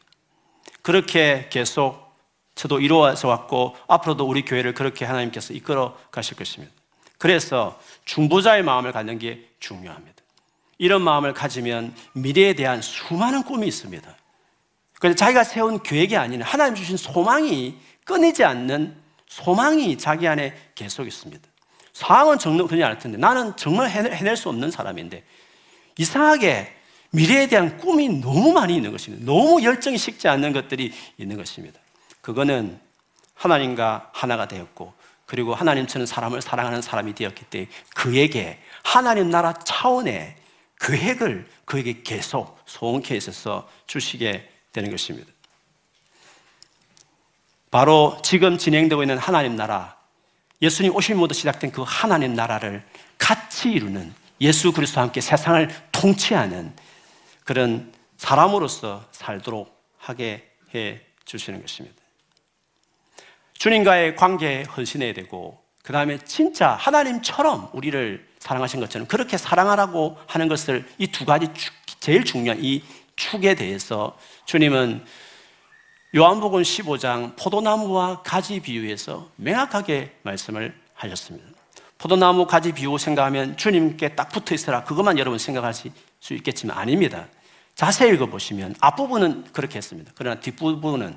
그렇게 0.82 1.48
계속 1.50 2.08
저도 2.54 2.80
이루어져 2.80 3.28
왔고 3.28 3.76
앞으로도 3.86 4.26
우리 4.26 4.44
교회를 4.44 4.74
그렇게 4.74 5.04
하나님께서 5.04 5.54
이끌어 5.54 5.96
가실 6.10 6.36
것입니다. 6.36 6.74
그래서 7.18 7.80
중보자의 8.04 8.62
마음을 8.62 8.92
갖는 8.92 9.18
게 9.18 9.48
중요합니다. 9.60 10.16
이런 10.78 11.02
마음을 11.02 11.34
가지면 11.34 11.94
미래에 12.12 12.54
대한 12.54 12.80
수많은 12.80 13.42
꿈이 13.42 13.66
있습니다. 13.66 14.16
그래서 15.00 15.16
자기가 15.16 15.44
세운 15.44 15.82
계획이 15.82 16.16
아닌 16.16 16.42
하나님 16.42 16.74
주신 16.74 16.96
소망이 16.96 17.76
끊이지 18.04 18.44
않는 18.44 18.96
소망이 19.28 19.98
자기 19.98 20.26
안에 20.26 20.56
계속 20.74 21.06
있습니다. 21.06 21.46
상황은 21.92 22.38
정말 22.38 22.66
그냥 22.66 22.90
알 22.90 22.98
텐데 22.98 23.18
나는 23.18 23.56
정말 23.56 23.90
해낼 23.90 24.36
수 24.36 24.48
없는 24.48 24.70
사람인데 24.70 25.24
이상하게 25.98 26.77
미래에 27.10 27.46
대한 27.46 27.78
꿈이 27.78 28.08
너무 28.08 28.52
많이 28.52 28.76
있는 28.76 28.92
것입니다. 28.92 29.24
너무 29.24 29.62
열정이 29.62 29.96
식지 29.96 30.28
않는 30.28 30.52
것들이 30.52 30.92
있는 31.16 31.36
것입니다. 31.36 31.80
그거는 32.20 32.78
하나님과 33.34 34.10
하나가 34.12 34.48
되었고 34.48 34.92
그리고 35.24 35.54
하나님처럼 35.54 36.06
사람을 36.06 36.42
사랑하는 36.42 36.82
사람이 36.82 37.14
되었기 37.14 37.44
때문에 37.46 37.70
그에게 37.94 38.60
하나님 38.82 39.30
나라 39.30 39.52
차원의 39.52 40.36
계획을 40.80 41.46
그에게 41.64 42.02
계속 42.02 42.58
소원케 42.66 43.16
있어서 43.16 43.68
주시게 43.86 44.48
되는 44.72 44.90
것입니다. 44.90 45.30
바로 47.70 48.18
지금 48.22 48.56
진행되고 48.56 49.02
있는 49.02 49.18
하나님 49.18 49.56
나라, 49.56 49.96
예수님 50.62 50.94
오실모도 50.94 51.34
시작된 51.34 51.72
그 51.72 51.84
하나님 51.86 52.34
나라를 52.34 52.82
같이 53.18 53.70
이루는 53.70 54.14
예수 54.40 54.72
그리스도와 54.72 55.04
함께 55.04 55.20
세상을 55.20 55.68
통치하는 55.92 56.72
그런 57.48 57.94
사람으로서 58.18 59.06
살도록 59.10 59.74
하게 59.96 60.50
해 60.74 61.00
주시는 61.24 61.62
것입니다. 61.62 61.96
주님과의 63.54 64.16
관계에 64.16 64.64
헌신해야 64.64 65.14
되고, 65.14 65.58
그 65.82 65.94
다음에 65.94 66.18
진짜 66.26 66.72
하나님처럼 66.72 67.70
우리를 67.72 68.28
사랑하신 68.38 68.80
것처럼 68.80 69.08
그렇게 69.08 69.38
사랑하라고 69.38 70.18
하는 70.26 70.46
것을 70.48 70.86
이 70.98 71.06
두 71.06 71.24
가지 71.24 71.48
제일 72.00 72.22
중요한 72.22 72.62
이 72.62 72.84
축에 73.16 73.54
대해서 73.54 74.18
주님은 74.44 75.06
요한복음 76.14 76.60
15장 76.60 77.34
포도나무와 77.38 78.20
가지 78.24 78.60
비유에서 78.60 79.30
명확하게 79.36 80.16
말씀을 80.20 80.78
하셨습니다. 80.92 81.48
포도나무 81.96 82.46
가지 82.46 82.72
비유 82.72 82.98
생각하면 82.98 83.56
주님께 83.56 84.16
딱 84.16 84.28
붙어 84.28 84.54
있어라. 84.54 84.84
그것만 84.84 85.18
여러분 85.18 85.38
생각하실 85.38 85.92
수 86.20 86.34
있겠지만 86.34 86.76
아닙니다. 86.76 87.26
자세히 87.78 88.12
읽어보시면 88.14 88.74
앞부분은 88.80 89.52
그렇게 89.52 89.76
했습니다. 89.76 90.10
그러나 90.16 90.40
뒷부분은 90.40 91.16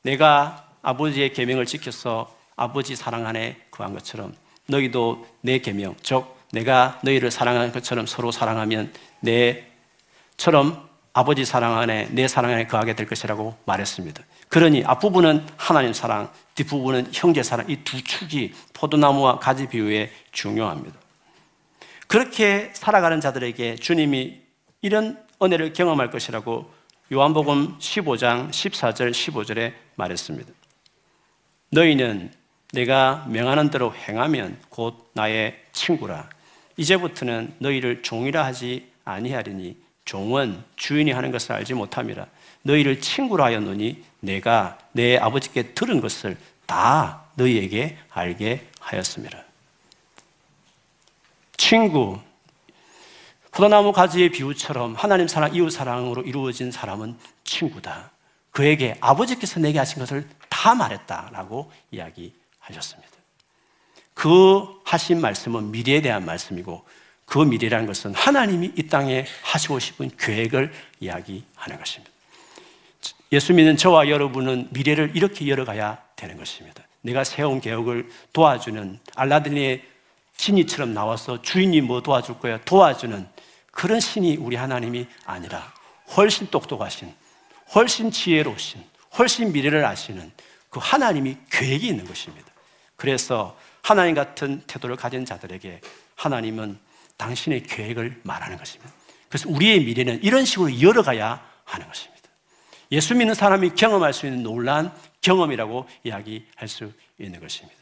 내가 0.00 0.66
아버지의 0.80 1.34
계명을 1.34 1.66
지켜서 1.66 2.34
아버지 2.56 2.96
사랑 2.96 3.26
안에 3.26 3.66
거한 3.70 3.92
것처럼 3.92 4.34
너희도 4.66 5.26
내 5.42 5.58
계명, 5.58 5.94
즉 6.02 6.24
내가 6.52 6.98
너희를 7.04 7.30
사랑하는 7.30 7.70
것처럼 7.72 8.06
서로 8.06 8.32
사랑하면 8.32 8.94
내처럼 9.20 10.88
아버지 11.12 11.44
사랑 11.44 11.76
안에 11.76 12.08
내 12.12 12.28
사랑 12.28 12.52
안에 12.52 12.66
거하게 12.66 12.94
될 12.94 13.06
것이라고 13.06 13.54
말했습니다. 13.66 14.22
그러니 14.48 14.84
앞부분은 14.86 15.46
하나님 15.58 15.92
사랑, 15.92 16.32
뒷부분은 16.54 17.10
형제 17.12 17.42
사랑, 17.42 17.68
이 17.68 17.76
두 17.84 18.02
축이 18.02 18.54
포도나무와 18.72 19.38
가지 19.38 19.68
비유에 19.68 20.12
중요합니다. 20.32 20.98
그렇게 22.06 22.70
살아가는 22.72 23.20
자들에게 23.20 23.74
주님이 23.74 24.40
이런 24.80 25.27
은혜를 25.42 25.72
경험할 25.72 26.10
것이라고 26.10 26.70
요한복음 27.12 27.78
15장 27.78 28.50
14절 28.50 29.12
15절에 29.12 29.72
말했습니다. 29.94 30.52
너희는 31.70 32.32
내가 32.72 33.24
명하는 33.28 33.70
대로 33.70 33.94
행하면 33.94 34.58
곧 34.68 35.10
나의 35.14 35.58
친구라. 35.72 36.28
이제부터는 36.76 37.54
너희를 37.58 38.02
종이라 38.02 38.44
하지 38.44 38.90
아니하리니 39.04 39.76
종은 40.04 40.62
주인이 40.76 41.10
하는 41.10 41.30
것을 41.30 41.52
알지 41.52 41.74
못함이라. 41.74 42.26
너희를 42.62 43.00
친구로 43.00 43.44
하였노니 43.44 44.02
내가 44.20 44.78
내 44.92 45.16
아버지께 45.16 45.74
들은 45.74 46.00
것을 46.00 46.36
다 46.66 47.24
너희에게 47.36 47.96
알게 48.10 48.66
하였습니다. 48.80 49.42
친구, 51.56 52.20
포도나무 53.58 53.90
가지의 53.90 54.28
비유처럼 54.28 54.94
하나님 54.94 55.26
사랑, 55.26 55.52
이웃 55.52 55.70
사랑으로 55.70 56.22
이루어진 56.22 56.70
사람은 56.70 57.18
친구다. 57.42 58.12
그에게 58.52 58.96
아버지께서 59.00 59.58
내게 59.58 59.80
하신 59.80 59.98
것을 59.98 60.28
다 60.48 60.76
말했다라고 60.76 61.68
이야기하셨습니다. 61.90 63.10
그 64.14 64.64
하신 64.84 65.20
말씀은 65.20 65.72
미래에 65.72 66.02
대한 66.02 66.24
말씀이고 66.24 66.84
그 67.24 67.40
미래라는 67.40 67.88
것은 67.88 68.14
하나님이 68.14 68.74
이 68.76 68.86
땅에 68.86 69.26
하시고 69.42 69.80
싶은 69.80 70.12
계획을 70.16 70.72
이야기하는 71.00 71.78
것입니다. 71.78 72.12
예수 73.32 73.52
믿는 73.54 73.76
저와 73.76 74.08
여러분은 74.08 74.68
미래를 74.70 75.16
이렇게 75.16 75.48
열어가야 75.48 75.98
되는 76.14 76.36
것입니다. 76.36 76.84
내가 77.00 77.24
세운 77.24 77.60
계획을 77.60 78.08
도와주는 78.32 79.00
알라딘의 79.16 79.82
신이처럼 80.36 80.94
나와서 80.94 81.42
주인이 81.42 81.80
뭐 81.80 82.00
도와줄 82.00 82.38
거야 82.38 82.60
도와주는 82.64 83.37
그런 83.78 84.00
신이 84.00 84.38
우리 84.38 84.56
하나님이 84.56 85.06
아니라 85.24 85.72
훨씬 86.16 86.48
똑똑하신, 86.48 87.14
훨씬 87.76 88.10
지혜로우신, 88.10 88.82
훨씬 89.16 89.52
미래를 89.52 89.84
아시는 89.84 90.32
그 90.68 90.80
하나님이 90.82 91.36
계획이 91.48 91.86
있는 91.86 92.04
것입니다. 92.04 92.50
그래서 92.96 93.56
하나님 93.80 94.16
같은 94.16 94.64
태도를 94.66 94.96
가진 94.96 95.24
자들에게 95.24 95.80
하나님은 96.16 96.76
당신의 97.18 97.62
계획을 97.62 98.22
말하는 98.24 98.58
것입니다. 98.58 98.92
그래서 99.28 99.48
우리의 99.48 99.84
미래는 99.84 100.24
이런 100.24 100.44
식으로 100.44 100.80
열어가야 100.80 101.40
하는 101.62 101.86
것입니다. 101.86 102.28
예수 102.90 103.14
믿는 103.14 103.34
사람이 103.34 103.76
경험할 103.76 104.12
수 104.12 104.26
있는 104.26 104.42
놀란 104.42 104.92
경험이라고 105.20 105.88
이야기할 106.02 106.66
수 106.66 106.92
있는 107.20 107.38
것입니다. 107.38 107.78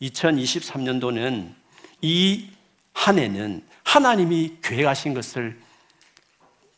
2023년도는 0.00 1.52
이 2.00 2.55
한 2.96 3.18
해는 3.18 3.62
하나님이 3.84 4.56
계획하신 4.62 5.12
것을 5.14 5.60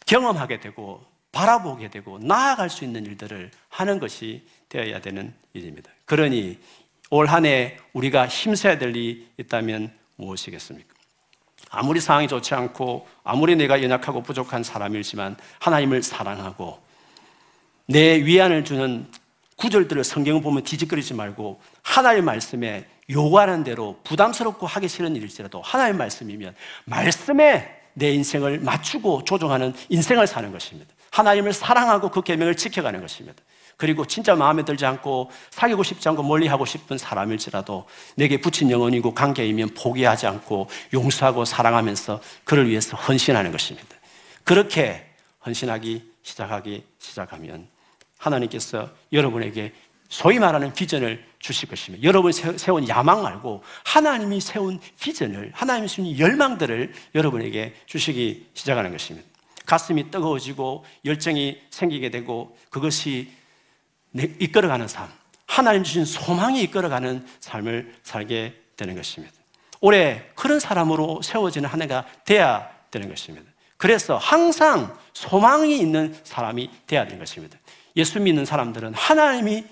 경험하게 0.04 0.58
되고 0.58 1.02
바라보게 1.32 1.88
되고 1.90 2.18
나아갈 2.18 2.68
수 2.68 2.84
있는 2.84 3.06
일들을 3.06 3.50
하는 3.68 4.00
것이 4.00 4.44
되어야 4.68 5.00
되는 5.00 5.32
일입니다. 5.52 5.90
그러니 6.04 6.58
올 7.10 7.28
한 7.28 7.46
해 7.46 7.78
우리가 7.92 8.26
힘써야 8.26 8.78
될 8.78 8.94
일이 8.96 9.28
있다면 9.38 9.92
무엇이겠습니까? 10.16 10.88
아무리 11.70 12.00
상황이 12.00 12.26
좋지 12.26 12.52
않고 12.54 13.06
아무리 13.22 13.54
내가 13.54 13.80
연약하고 13.82 14.22
부족한 14.22 14.64
사람이지만 14.64 15.36
하나님을 15.60 16.02
사랑하고 16.02 16.82
내 17.86 18.24
위안을 18.24 18.64
주는 18.64 19.06
구절들을 19.56 20.02
성경을 20.04 20.42
보면 20.42 20.64
뒤집거리지 20.64 21.14
말고 21.14 21.60
하나님의 21.82 22.24
말씀에 22.24 22.86
요구하는 23.10 23.64
대로 23.64 23.98
부담스럽고 24.04 24.66
하기 24.66 24.88
싫은 24.88 25.16
일일지라도 25.16 25.62
하나님의 25.62 25.98
말씀이면 25.98 26.54
말씀에 26.84 27.76
내 27.94 28.12
인생을 28.12 28.60
맞추고 28.60 29.24
조정하는 29.24 29.74
인생을 29.88 30.26
사는 30.26 30.52
것입니다. 30.52 30.92
하나님을 31.10 31.52
사랑하고 31.52 32.10
그 32.10 32.22
계명을 32.22 32.56
지켜가는 32.56 33.00
것입니다. 33.00 33.42
그리고 33.76 34.04
진짜 34.04 34.34
마음에 34.34 34.64
들지 34.64 34.84
않고 34.86 35.30
사귀고 35.50 35.84
싶지 35.84 36.08
않고 36.08 36.22
멀리하고 36.22 36.64
싶은 36.64 36.98
사람일지라도 36.98 37.86
내게 38.16 38.40
붙인 38.40 38.70
영혼이고 38.70 39.14
관계이면 39.14 39.74
포기하지 39.74 40.26
않고 40.26 40.68
용서하고 40.92 41.44
사랑하면서 41.44 42.20
그를 42.44 42.68
위해서 42.68 42.96
헌신하는 42.96 43.52
것입니다. 43.52 43.88
그렇게 44.42 45.06
헌신하기 45.46 46.12
시작하기 46.22 46.84
시작하면 46.98 47.68
하나님께서 48.18 48.90
여러분에게 49.12 49.72
소위 50.08 50.38
말하는 50.40 50.72
비전을 50.72 51.24
주실 51.38 51.68
것입니다. 51.68 52.02
여러분이 52.02 52.32
세운 52.32 52.88
야망 52.88 53.22
말고 53.22 53.62
하나님이 53.84 54.40
세운 54.40 54.80
비전을, 55.00 55.52
하나님이 55.54 55.88
세운 55.88 56.18
열망들을 56.18 56.92
여러분에게 57.14 57.74
주시기 57.86 58.48
시작하는 58.54 58.90
것입니다. 58.90 59.28
가슴이 59.66 60.10
뜨거워지고 60.10 60.84
열정이 61.04 61.60
생기게 61.70 62.10
되고 62.10 62.56
그것이 62.70 63.30
이끌어가는 64.14 64.88
삶, 64.88 65.08
하나님 65.46 65.84
주신 65.84 66.04
소망이 66.04 66.62
이끌어가는 66.62 67.26
삶을 67.40 67.94
살게 68.02 68.54
되는 68.76 68.94
것입니다. 68.96 69.34
올해 69.80 70.24
그런 70.34 70.58
사람으로 70.58 71.20
세워지는 71.22 71.68
한 71.68 71.82
해가 71.82 72.06
돼야 72.24 72.68
되는 72.90 73.08
것입니다. 73.08 73.48
그래서 73.76 74.16
항상 74.16 74.96
소망이 75.12 75.78
있는 75.78 76.18
사람이 76.24 76.70
돼야 76.86 77.04
되는 77.04 77.18
것입니다. 77.18 77.58
예수 77.96 78.20
믿는 78.20 78.44
사람들은 78.44 78.94
하나님이 78.94 79.64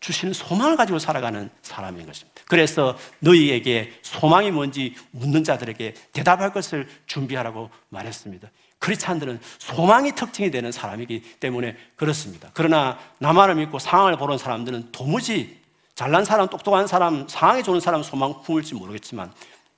주시는 0.00 0.34
소망을 0.34 0.76
가지고 0.76 0.98
살아가는 0.98 1.50
사람인 1.62 2.06
것입니다. 2.06 2.42
그래서 2.48 2.96
너희에게 3.20 3.98
소망이 4.02 4.50
뭔지 4.50 4.94
묻는 5.10 5.42
자들에게 5.42 5.94
대답할 6.12 6.52
것을 6.52 6.88
준비하라고 7.06 7.70
말했습니다. 7.88 8.48
크리스찬들은 8.78 9.40
소망이 9.58 10.12
특징이 10.14 10.50
되는 10.50 10.70
사람이기 10.70 11.36
때문에 11.40 11.76
그렇습니다. 11.96 12.50
그러나 12.52 12.98
나만을 13.18 13.54
믿고 13.56 13.78
상황을 13.78 14.16
보는 14.16 14.38
사람들은 14.38 14.92
도무지 14.92 15.60
잘난 15.94 16.24
사람, 16.24 16.46
똑똑한 16.48 16.86
사람, 16.86 17.26
상황이 17.26 17.62
좋은 17.62 17.80
사람 17.80 18.02
소망 18.02 18.42
품을지 18.42 18.74
모르겠지만 18.74 19.32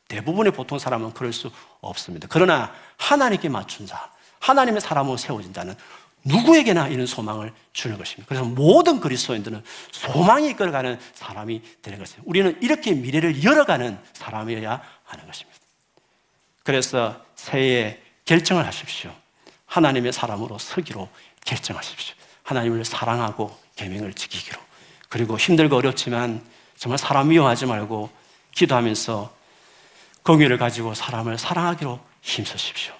대부분의 0.09 0.52
보통 0.52 0.78
사람은 0.78 1.12
그럴 1.12 1.33
수 1.33 1.50
없습니다. 1.81 2.26
그러나 2.28 2.72
하나님께 2.96 3.48
맞춘 3.48 3.87
자, 3.87 4.11
하나님의 4.40 4.81
사람으로 4.81 5.16
세워진 5.16 5.52
자는 5.52 5.74
누구에게나 6.29 6.88
이런 6.88 7.07
소망을 7.07 7.53
주는 7.73 7.97
것입니다. 7.99 8.29
그래서 8.29 8.45
모든 8.45 9.01
그리스도인들은 9.01 9.62
소망이 9.91 10.51
이끌어가는 10.51 10.99
사람이 11.14 11.62
되는 11.83 11.99
것입니다. 11.99 12.23
우리는 12.27 12.57
이렇게 12.61 12.93
미래를 12.93 13.43
열어가는 13.43 13.99
사람이어야 14.12 14.83
하는 15.05 15.27
것입니다. 15.27 15.59
그래서 16.62 17.25
새해에 17.35 18.01
결정을 18.25 18.67
하십시오. 18.67 19.11
하나님의 19.67 20.12
사람으로 20.12 20.59
서기로 20.59 21.09
결정하십시오. 21.45 22.14
하나님을 22.43 22.85
사랑하고 22.85 23.57
계명을 23.77 24.14
지키기로. 24.14 24.59
그리고 25.09 25.38
힘들고 25.38 25.77
어렵지만 25.77 26.45
정말 26.77 26.99
사람 26.99 27.29
미워하지 27.29 27.67
말고 27.67 28.11
기도하면서 28.55 29.35
공유를 30.23 30.59
가지고 30.59 30.95
사람을 30.95 31.38
사랑하기로 31.38 32.01
힘쓰십시오. 32.21 32.93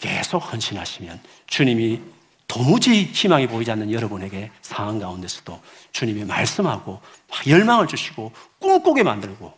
계속 0.00 0.38
헌신하시면 0.38 1.20
주님이 1.46 2.00
도무지 2.46 3.04
희망이 3.04 3.46
보이지 3.46 3.70
않는 3.70 3.92
여러분에게 3.92 4.50
상황 4.60 4.98
가운데서도 4.98 5.60
주님이 5.92 6.24
말씀하고 6.24 7.00
열망을 7.46 7.86
주시고 7.86 8.32
꿈꾸게 8.58 9.02
만들고 9.02 9.52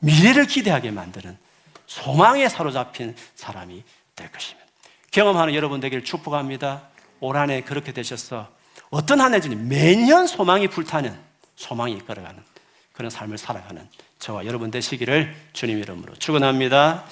미래를 0.00 0.46
기대하게 0.46 0.90
만드는 0.90 1.38
소망에 1.86 2.48
사로잡힌 2.48 3.14
사람이 3.36 3.82
될 4.16 4.32
것입니다. 4.32 4.66
경험하는 5.10 5.54
여러분 5.54 5.80
되기를 5.80 6.04
축복합니다. 6.04 6.88
올 7.20 7.36
한해 7.36 7.62
그렇게 7.62 7.92
되셔서 7.92 8.48
어떤 8.90 9.20
한 9.20 9.32
해든지 9.34 9.56
매년 9.56 10.26
소망이 10.26 10.68
불타는 10.68 11.16
소망이 11.56 11.92
이끌어가는 11.92 12.42
그런 12.92 13.10
삶을 13.10 13.38
살아가는 13.38 13.88
저와 14.18 14.46
여러분 14.46 14.70
되시기를 14.70 15.34
주님 15.52 15.78
이름으로 15.78 16.14
축원합니다. 16.14 17.04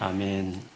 아멘. 0.00 0.68